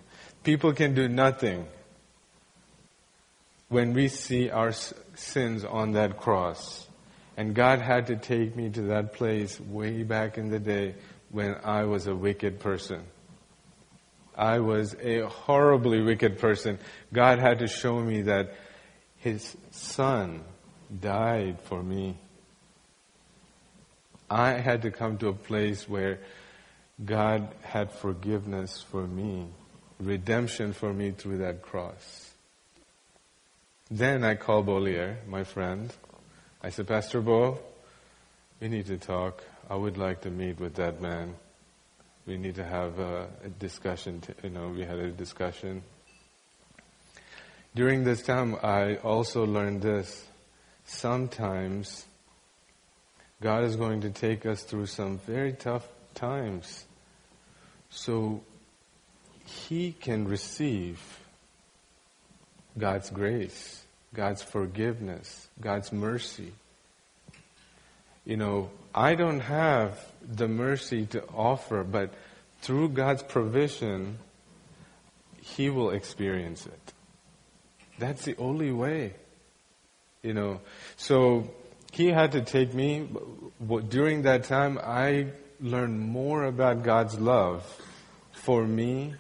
People 0.44 0.74
can 0.74 0.94
do 0.96 1.08
nothing 1.08 1.68
when 3.70 3.94
we 3.94 4.08
see 4.08 4.50
our 4.50 4.72
sins 5.16 5.64
on 5.64 5.94
that 5.94 6.18
cross. 6.18 6.88
And 7.36 7.56
God 7.56 7.80
had 7.80 8.08
to 8.08 8.16
take 8.16 8.56
me 8.56 8.70
to 8.70 8.82
that 8.84 9.14
place 9.14 9.60
way 9.60 10.04
back 10.04 10.38
in 10.38 10.50
the 10.50 10.60
day 10.60 10.96
when 11.30 11.56
I 11.64 11.86
was 11.86 12.08
a 12.08 12.16
wicked 12.16 12.60
person. 12.60 13.04
I 14.36 14.60
was 14.60 14.96
a 15.00 15.22
horribly 15.22 16.02
wicked 16.02 16.40
person. 16.40 16.80
God 17.12 17.40
had 17.40 17.60
to 17.60 17.68
show 17.68 18.00
me 18.00 18.24
that 18.24 18.56
His 19.18 19.56
Son 19.72 20.44
died 21.00 21.60
for 21.64 21.82
me. 21.82 22.18
I 24.30 24.54
had 24.54 24.84
to 24.84 24.92
come 24.92 25.18
to 25.20 25.28
a 25.28 25.34
place 25.34 25.88
where 25.88 26.20
God 27.04 27.54
had 27.62 27.92
forgiveness 27.92 28.84
for 28.90 29.06
me, 29.06 29.48
redemption 30.00 30.74
for 30.74 30.94
me 30.94 31.12
through 31.12 31.40
that 31.40 31.62
cross. 31.62 32.33
Then 33.94 34.24
I 34.24 34.34
called 34.34 34.66
Bolier, 34.66 35.18
my 35.28 35.44
friend, 35.44 35.94
I 36.64 36.72
said, 36.72 36.88
Pastor 36.88 37.22
Bo, 37.22 37.60
we 38.60 38.68
need 38.68 38.88
to 38.88 38.98
talk. 38.98 39.44
I 39.70 39.76
would 39.76 40.00
like 40.00 40.22
to 40.22 40.32
meet 40.32 40.60
with 40.60 40.74
that 40.78 41.00
man. 41.00 41.36
We 42.26 42.38
need 42.38 42.56
to 42.56 42.64
have 42.64 42.98
a, 42.98 43.28
a 43.46 43.50
discussion. 43.50 44.24
You 44.42 44.50
know, 44.50 44.70
we 44.70 44.82
had 44.82 44.98
a 44.98 45.12
discussion. 45.12 45.84
During 47.76 48.04
this 48.04 48.24
time, 48.24 48.58
I 48.64 48.96
also 48.96 49.46
learned 49.46 49.84
this. 49.84 50.26
Sometimes 50.86 52.04
God 53.42 53.64
is 53.64 53.76
going 53.76 54.02
to 54.02 54.10
take 54.10 54.48
us 54.48 54.64
through 54.64 54.88
some 54.88 55.20
very 55.20 55.54
tough 55.54 55.88
times. 56.16 56.86
So 57.92 58.42
He 59.46 59.92
can 59.92 60.28
receive 60.28 61.00
God's 62.76 63.12
grace. 63.12 63.82
God's 64.14 64.42
forgiveness, 64.42 65.48
God's 65.60 65.92
mercy. 65.92 66.54
You 68.26 68.38
know, 68.38 68.70
I 68.94 69.16
don't 69.16 69.42
have 69.42 70.00
the 70.22 70.48
mercy 70.48 71.06
to 71.08 71.24
offer, 71.28 71.84
but 71.84 72.14
through 72.62 72.90
God's 72.90 73.24
provision, 73.24 74.20
He 75.42 75.70
will 75.70 75.90
experience 75.90 76.66
it. 76.66 76.94
That's 78.00 78.24
the 78.26 78.38
only 78.38 78.72
way. 78.72 79.14
You 80.22 80.34
know, 80.34 80.62
so 80.96 81.50
He 81.92 82.08
had 82.08 82.32
to 82.34 82.42
take 82.42 82.74
me. 82.74 83.10
During 83.90 84.22
that 84.22 84.46
time, 84.46 84.80
I 84.82 85.28
learned 85.60 86.00
more 86.00 86.44
about 86.46 86.84
God's 86.84 87.20
love 87.20 87.66
for 88.32 88.66
me. 88.66 89.16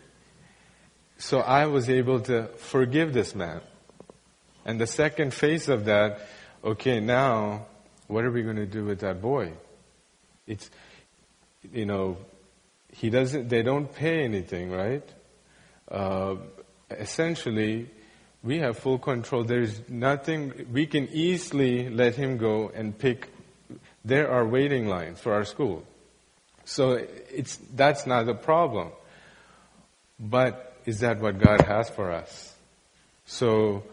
So 1.18 1.40
I 1.40 1.66
was 1.66 1.90
able 1.90 2.20
to 2.22 2.48
forgive 2.58 3.14
this 3.14 3.34
man. 3.34 3.62
And 4.66 4.80
the 4.80 4.88
second 4.88 5.34
phase 5.34 5.70
of 5.70 5.86
that, 5.86 6.20
okay, 6.64 7.00
now 7.00 7.66
what 8.08 8.24
are 8.24 8.32
we 8.32 8.44
going 8.44 8.58
to 8.58 8.66
do 8.66 8.86
with 8.86 9.00
that 9.00 9.22
boy? 9.22 9.54
It's, 10.48 10.70
you 11.72 11.86
know, 11.86 12.18
he 12.92 13.10
doesn't, 13.10 13.50
they 13.50 13.64
don't 13.64 13.94
pay 13.94 14.24
anything, 14.24 14.72
right? 14.72 15.08
Uh, 15.90 16.36
essentially, 16.90 17.90
we 18.44 18.60
have 18.60 18.78
full 18.78 19.00
control. 19.00 19.44
There's 19.44 19.82
nothing, 19.90 20.68
we 20.72 20.86
can 20.86 21.08
easily 21.10 21.90
let 21.90 22.16
him 22.16 22.38
go 22.38 22.72
and 22.74 22.98
pick, 22.98 23.30
there 24.06 24.30
are 24.30 24.46
waiting 24.46 24.88
lines 24.88 25.20
for 25.20 25.34
our 25.34 25.46
school. 25.46 25.86
So 26.66 27.06
it's, 27.32 27.58
that's 27.74 28.06
not 28.06 28.28
a 28.30 28.34
problem. 28.34 28.92
But 30.20 30.78
is 30.86 31.00
that 31.00 31.20
what 31.20 31.40
God 31.40 31.62
has 31.62 31.90
for 31.90 32.12
us? 32.12 32.54
So 33.26 33.84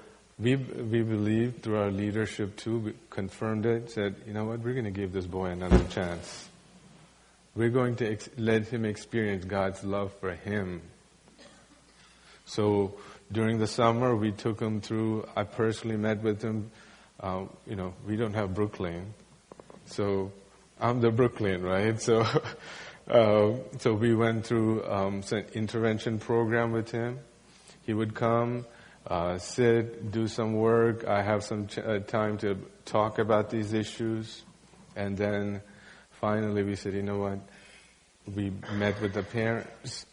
we, 0.40 0.56
we 0.56 1.02
believe 1.02 1.58
through 1.62 1.78
our 1.78 1.90
leadership 1.90 2.56
too, 2.56 2.94
confirmed 3.10 3.66
it, 3.66 3.90
said, 3.90 4.14
you 4.26 4.32
know 4.32 4.44
what, 4.44 4.60
we're 4.60 4.72
going 4.72 4.86
to 4.86 4.90
give 4.90 5.12
this 5.12 5.26
boy 5.26 5.46
another 5.46 5.84
chance. 5.90 6.48
We're 7.54 7.70
going 7.70 7.96
to 7.96 8.12
ex- 8.12 8.30
let 8.38 8.68
him 8.68 8.84
experience 8.84 9.44
God's 9.44 9.84
love 9.84 10.12
for 10.20 10.32
him. 10.32 10.80
So 12.46 12.94
during 13.30 13.58
the 13.58 13.66
summer, 13.66 14.16
we 14.16 14.32
took 14.32 14.60
him 14.60 14.80
through, 14.80 15.28
I 15.36 15.44
personally 15.44 15.96
met 15.96 16.22
with 16.22 16.40
him. 16.40 16.70
Uh, 17.20 17.44
you 17.66 17.76
know, 17.76 17.92
we 18.06 18.16
don't 18.16 18.34
have 18.34 18.54
Brooklyn. 18.54 19.12
So 19.86 20.32
I'm 20.80 21.02
the 21.02 21.10
Brooklyn, 21.10 21.62
right? 21.62 22.00
So, 22.00 22.26
uh, 23.08 23.52
so 23.78 23.92
we 23.92 24.14
went 24.14 24.46
through 24.46 24.88
um, 24.90 25.22
some 25.22 25.44
intervention 25.52 26.18
program 26.18 26.72
with 26.72 26.90
him. 26.90 27.18
He 27.82 27.92
would 27.92 28.14
come, 28.14 28.64
uh, 29.06 29.38
sit, 29.38 30.10
do 30.10 30.26
some 30.26 30.54
work. 30.54 31.06
I 31.06 31.22
have 31.22 31.42
some 31.42 31.66
ch- 31.66 31.78
uh, 31.78 32.00
time 32.00 32.38
to 32.38 32.56
talk 32.84 33.18
about 33.18 33.50
these 33.50 33.72
issues. 33.72 34.42
And 34.96 35.16
then 35.16 35.62
finally 36.20 36.62
we 36.62 36.76
said, 36.76 36.94
you 36.94 37.02
know 37.02 37.18
what? 37.18 37.38
We 38.34 38.52
met 38.74 39.00
with 39.00 39.14
the 39.14 39.22
parents, 39.22 40.06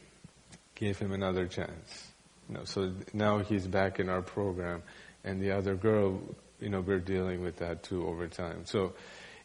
gave 0.74 0.98
him 0.98 1.12
another 1.12 1.46
chance. 1.46 2.08
You 2.48 2.56
know, 2.56 2.64
so 2.64 2.92
now 3.12 3.38
he's 3.38 3.66
back 3.66 3.98
in 3.98 4.08
our 4.08 4.22
program. 4.22 4.82
And 5.24 5.40
the 5.40 5.52
other 5.52 5.74
girl, 5.74 6.20
you 6.60 6.68
know, 6.68 6.80
we're 6.80 7.00
dealing 7.00 7.42
with 7.42 7.56
that 7.56 7.82
too 7.82 8.06
over 8.06 8.28
time. 8.28 8.64
So 8.64 8.94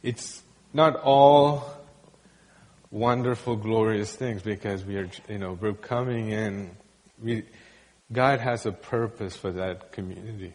it's, 0.02 0.44
not 0.74 0.96
all 0.96 1.72
wonderful, 2.90 3.56
glorious 3.56 4.16
things 4.16 4.42
because 4.42 4.84
we 4.84 4.98
are, 4.98 5.10
you 5.30 5.38
know, 5.38 5.58
we're 5.60 5.74
coming 5.74 6.30
in. 6.30 6.72
We, 7.22 7.44
God 8.14 8.40
has 8.40 8.66
a 8.66 8.72
purpose 8.72 9.36
for 9.36 9.52
that 9.52 9.92
community 9.92 10.54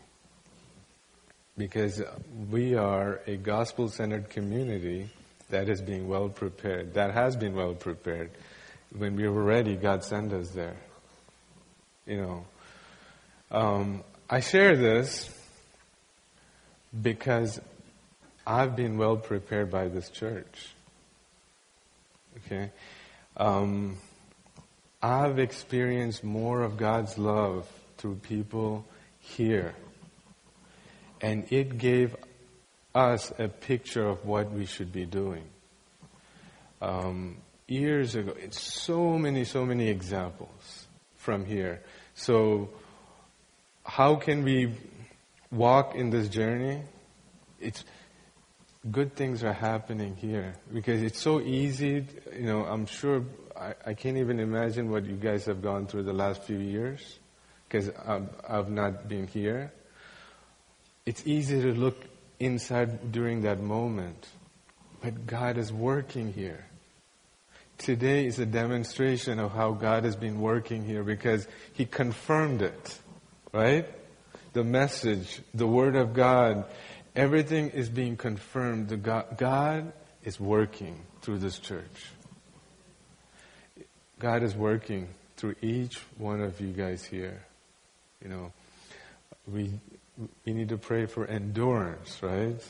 because 1.57 2.01
we 2.51 2.77
are 2.77 3.21
a 3.27 3.37
gospel-centered 3.37 4.31
community 4.31 5.11
that 5.51 5.69
is 5.69 5.81
being 5.81 6.09
well 6.09 6.29
prepared, 6.29 6.95
that 6.95 7.13
has 7.13 7.35
been 7.35 7.55
well 7.55 7.75
prepared. 7.75 8.31
When 8.97 9.17
we 9.17 9.29
were 9.29 9.43
ready, 9.43 9.75
God 9.75 10.05
sent 10.05 10.33
us 10.33 10.51
there. 10.51 10.77
You 12.07 12.17
know, 12.23 12.45
um, 13.51 14.05
I 14.31 14.41
share 14.41 14.77
this 14.77 15.29
because 17.03 17.61
I've 18.47 18.77
been 18.77 18.97
well 18.97 19.17
prepared 19.17 19.71
by 19.71 19.89
this 19.89 20.09
church. 20.11 20.69
Okay? 22.47 22.71
Um, 23.37 23.99
I've 25.03 25.39
experienced 25.39 26.25
more 26.25 26.63
of 26.63 26.77
God's 26.77 27.19
love 27.19 27.69
through 27.99 28.17
people 28.17 28.85
here. 29.21 29.75
And 31.21 31.51
it 31.53 31.79
gave 31.79 32.17
us 32.95 33.33
a 33.39 33.49
picture 33.49 34.07
of 34.07 34.25
what 34.25 34.51
we 34.51 34.67
should 34.67 34.93
be 34.93 35.05
doing. 35.05 35.45
Um, 36.83 37.37
years 37.69 38.15
ago, 38.15 38.35
it's 38.39 38.61
so 38.61 39.19
many, 39.19 39.45
so 39.45 39.65
many 39.65 39.89
examples 39.89 40.87
from 41.17 41.45
here. 41.45 41.83
So, 42.15 42.71
how 43.85 44.17
can 44.17 44.43
we 44.43 44.75
walk 45.51 45.95
in 45.95 46.11
this 46.11 46.29
journey? 46.29 46.83
It's 47.61 47.85
good 48.91 49.15
things 49.15 49.45
are 49.45 49.53
happening 49.53 50.17
here 50.17 50.55
because 50.73 51.03
it's 51.03 51.21
so 51.21 51.41
easy. 51.41 52.07
You 52.33 52.47
know, 52.47 52.65
I'm 52.65 52.87
sure 52.87 53.25
I, 53.59 53.75
I 53.87 53.95
can't 53.95 54.17
even 54.17 54.41
imagine 54.41 54.91
what 54.91 55.05
you 55.05 55.17
guys 55.17 55.47
have 55.47 55.63
gone 55.63 55.87
through 55.87 56.05
the 56.05 56.13
last 56.13 56.43
few 56.43 56.59
years 56.59 57.19
because 57.69 57.91
I've, 58.07 58.29
I've 58.49 58.71
not 58.71 59.09
been 59.09 59.27
here. 59.27 59.73
It's 61.05 61.27
easy 61.27 61.61
to 61.63 61.73
look 61.73 61.97
inside 62.39 63.13
during 63.13 63.43
that 63.43 63.61
moment, 63.61 64.29
but 65.03 65.27
God 65.27 65.59
is 65.59 65.73
working 65.73 66.33
here. 66.33 66.65
Today 67.79 68.27
is 68.27 68.39
a 68.39 68.47
demonstration 68.47 69.39
of 69.39 69.53
how 69.53 69.73
God 69.73 70.05
has 70.05 70.17
been 70.17 70.41
working 70.41 70.85
here 70.85 71.05
because 71.05 71.47
He 71.73 71.85
confirmed 71.87 72.63
it, 72.63 72.99
right? 73.53 73.87
The 74.53 74.65
message, 74.65 75.41
the 75.55 75.67
Word 75.67 75.95
of 75.95 76.13
God 76.13 76.65
Everything 77.19 77.71
is 77.71 77.89
being 77.89 78.17
confirmed. 78.17 78.91
The 78.91 78.97
God, 78.97 79.37
God 79.37 79.93
is 80.23 80.39
working 80.39 81.01
through 81.21 81.39
this 81.39 81.59
church. 81.59 82.13
God 84.19 84.43
is 84.43 84.55
working 84.55 85.09
through 85.37 85.55
each 85.63 85.99
one 86.17 86.41
of 86.41 86.61
you 86.61 86.73
guys 86.73 87.05
here. 87.05 87.41
You 88.23 88.29
know, 88.29 88.53
we 89.47 89.71
we 90.45 90.53
need 90.53 90.71
to 90.71 90.79
pray 90.79 91.07
for 91.07 91.27
endurance, 91.27 92.19
right? 92.23 92.61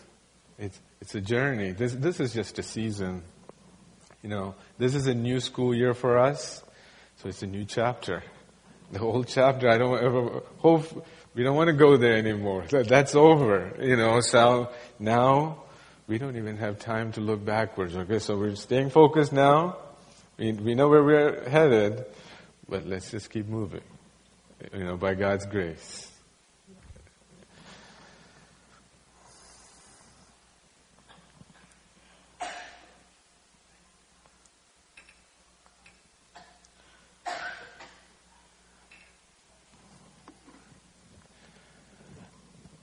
It's 0.59 0.81
it's 1.01 1.15
a 1.15 1.21
journey. 1.21 1.73
This 1.73 1.95
this 1.95 2.21
is 2.21 2.35
just 2.35 2.59
a 2.59 2.63
season. 2.63 3.23
You 4.23 4.29
know, 4.29 4.55
this 4.79 4.95
is 4.95 5.07
a 5.07 5.15
new 5.15 5.41
school 5.41 5.75
year 5.75 5.95
for 5.95 6.19
us, 6.19 6.63
so 7.17 7.29
it's 7.29 7.43
a 7.43 7.47
new 7.47 7.65
chapter. 7.65 8.23
The 8.91 9.01
old 9.01 9.29
chapter, 9.29 9.69
I 9.69 9.79
don't 9.79 10.03
ever 10.03 10.43
hope 10.59 11.07
we 11.35 11.45
don't 11.45 11.57
want 11.57 11.69
to 11.69 11.75
go 11.75 11.97
there 11.97 12.17
anymore. 12.17 12.65
That's 12.69 13.15
over, 13.15 13.75
you 13.81 13.97
know. 13.97 14.21
So 14.21 14.71
now 14.99 15.63
we 16.07 16.19
don't 16.19 16.37
even 16.37 16.57
have 16.57 16.79
time 16.79 17.13
to 17.13 17.21
look 17.21 17.45
backwards. 17.45 17.95
Okay, 17.97 18.19
so 18.19 18.37
we're 18.37 18.57
staying 18.57 18.91
focused 18.91 19.33
now. 19.33 19.77
We, 20.39 20.53
we 20.53 20.74
know 20.76 20.89
where 20.89 21.03
we're 21.03 21.49
headed, 21.49 22.07
but 22.68 22.86
let's 22.86 23.11
just 23.11 23.28
keep 23.28 23.49
moving, 23.49 23.82
you 24.72 24.84
know, 24.84 24.97
by 24.97 25.14
God's 25.14 25.47
grace. 25.47 26.12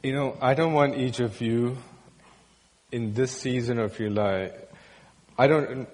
You 0.04 0.14
know, 0.14 0.38
I 0.42 0.56
don't 0.56 0.74
want 0.74 0.98
each 0.98 1.22
of 1.22 1.40
you 1.40 1.78
in 2.92 3.14
this 3.14 3.32
season 3.32 3.80
of 3.80 3.98
your 3.98 4.10
life, 4.10 4.52
I 5.38 5.48
don't 5.48 5.88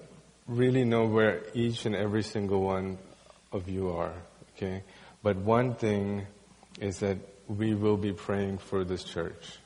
really 0.46 0.84
know 0.84 1.06
where 1.06 1.42
each 1.54 1.86
and 1.86 1.94
every 1.94 2.22
single 2.22 2.62
one 2.62 2.98
of 3.52 3.68
you 3.68 3.90
are, 3.90 4.14
okay? 4.56 4.82
But 5.22 5.36
one 5.36 5.74
thing 5.74 6.26
is 6.80 6.98
that 7.00 7.18
we 7.48 7.74
will 7.74 7.96
be 7.96 8.12
praying 8.12 8.58
for 8.58 8.84
this 8.84 9.04
church. 9.04 9.58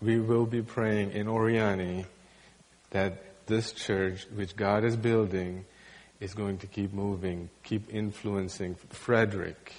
We 0.00 0.20
will 0.20 0.46
be 0.46 0.62
praying 0.62 1.12
in 1.12 1.26
Oriani 1.26 2.06
that 2.90 3.46
this 3.46 3.72
church, 3.72 4.26
which 4.34 4.56
God 4.56 4.84
is 4.84 4.96
building, 4.96 5.64
is 6.20 6.34
going 6.34 6.58
to 6.58 6.66
keep 6.66 6.92
moving, 6.92 7.50
keep 7.62 7.92
influencing 7.92 8.76
Frederick, 8.90 9.72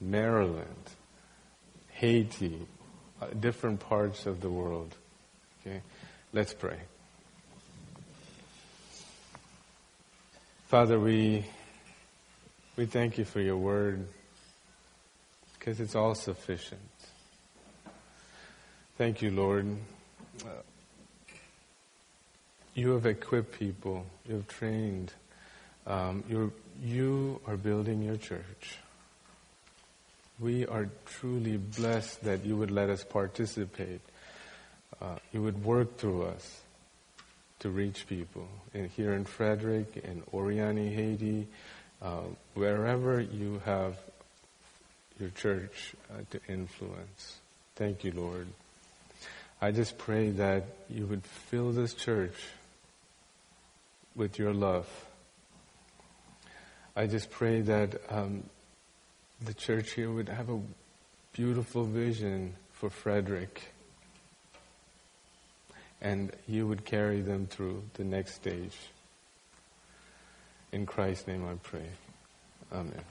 Maryland, 0.00 0.90
Haiti, 1.90 2.66
uh, 3.20 3.26
different 3.38 3.80
parts 3.80 4.26
of 4.26 4.40
the 4.40 4.50
world. 4.50 4.94
Okay? 5.60 5.82
Let's 6.32 6.52
pray. 6.52 6.78
Father, 10.72 10.98
we, 10.98 11.44
we 12.76 12.86
thank 12.86 13.18
you 13.18 13.26
for 13.26 13.42
your 13.42 13.58
word 13.58 14.06
because 15.58 15.80
it's 15.80 15.94
all 15.94 16.14
sufficient. 16.14 16.80
Thank 18.96 19.20
you, 19.20 19.32
Lord. 19.32 19.66
You 22.72 22.92
have 22.92 23.04
equipped 23.04 23.58
people. 23.58 24.06
You 24.26 24.36
have 24.36 24.48
trained. 24.48 25.12
Um, 25.86 26.24
you're, 26.26 26.50
you 26.82 27.42
are 27.46 27.58
building 27.58 28.00
your 28.00 28.16
church. 28.16 28.78
We 30.40 30.64
are 30.66 30.88
truly 31.04 31.58
blessed 31.58 32.24
that 32.24 32.46
you 32.46 32.56
would 32.56 32.70
let 32.70 32.88
us 32.88 33.04
participate. 33.04 34.00
Uh, 35.02 35.16
you 35.34 35.42
would 35.42 35.66
work 35.66 35.98
through 35.98 36.22
us 36.28 36.62
to 37.62 37.70
reach 37.70 38.06
people. 38.08 38.48
And 38.74 38.90
here 38.90 39.12
in 39.12 39.24
Frederick, 39.24 39.96
in 39.96 40.22
Oriani, 40.32 40.94
Haiti, 40.94 41.46
uh, 42.02 42.22
wherever 42.54 43.20
you 43.20 43.62
have 43.64 43.96
your 45.20 45.30
church 45.30 45.94
uh, 46.10 46.22
to 46.30 46.40
influence. 46.48 47.38
Thank 47.76 48.02
you, 48.02 48.12
Lord. 48.12 48.48
I 49.60 49.70
just 49.70 49.96
pray 49.96 50.30
that 50.30 50.64
you 50.90 51.06
would 51.06 51.24
fill 51.24 51.70
this 51.70 51.94
church 51.94 52.34
with 54.16 54.38
your 54.38 54.52
love. 54.52 54.88
I 56.96 57.06
just 57.06 57.30
pray 57.30 57.60
that 57.60 58.00
um, 58.10 58.42
the 59.40 59.54
church 59.54 59.92
here 59.92 60.10
would 60.10 60.28
have 60.28 60.50
a 60.50 60.60
beautiful 61.32 61.84
vision 61.84 62.54
for 62.72 62.90
Frederick. 62.90 63.62
And 66.02 66.32
you 66.48 66.66
would 66.66 66.84
carry 66.84 67.20
them 67.20 67.46
through 67.46 67.84
the 67.94 68.04
next 68.04 68.34
stage. 68.34 68.76
In 70.72 70.84
Christ's 70.84 71.28
name 71.28 71.46
I 71.46 71.54
pray. 71.62 71.86
Amen. 72.72 73.04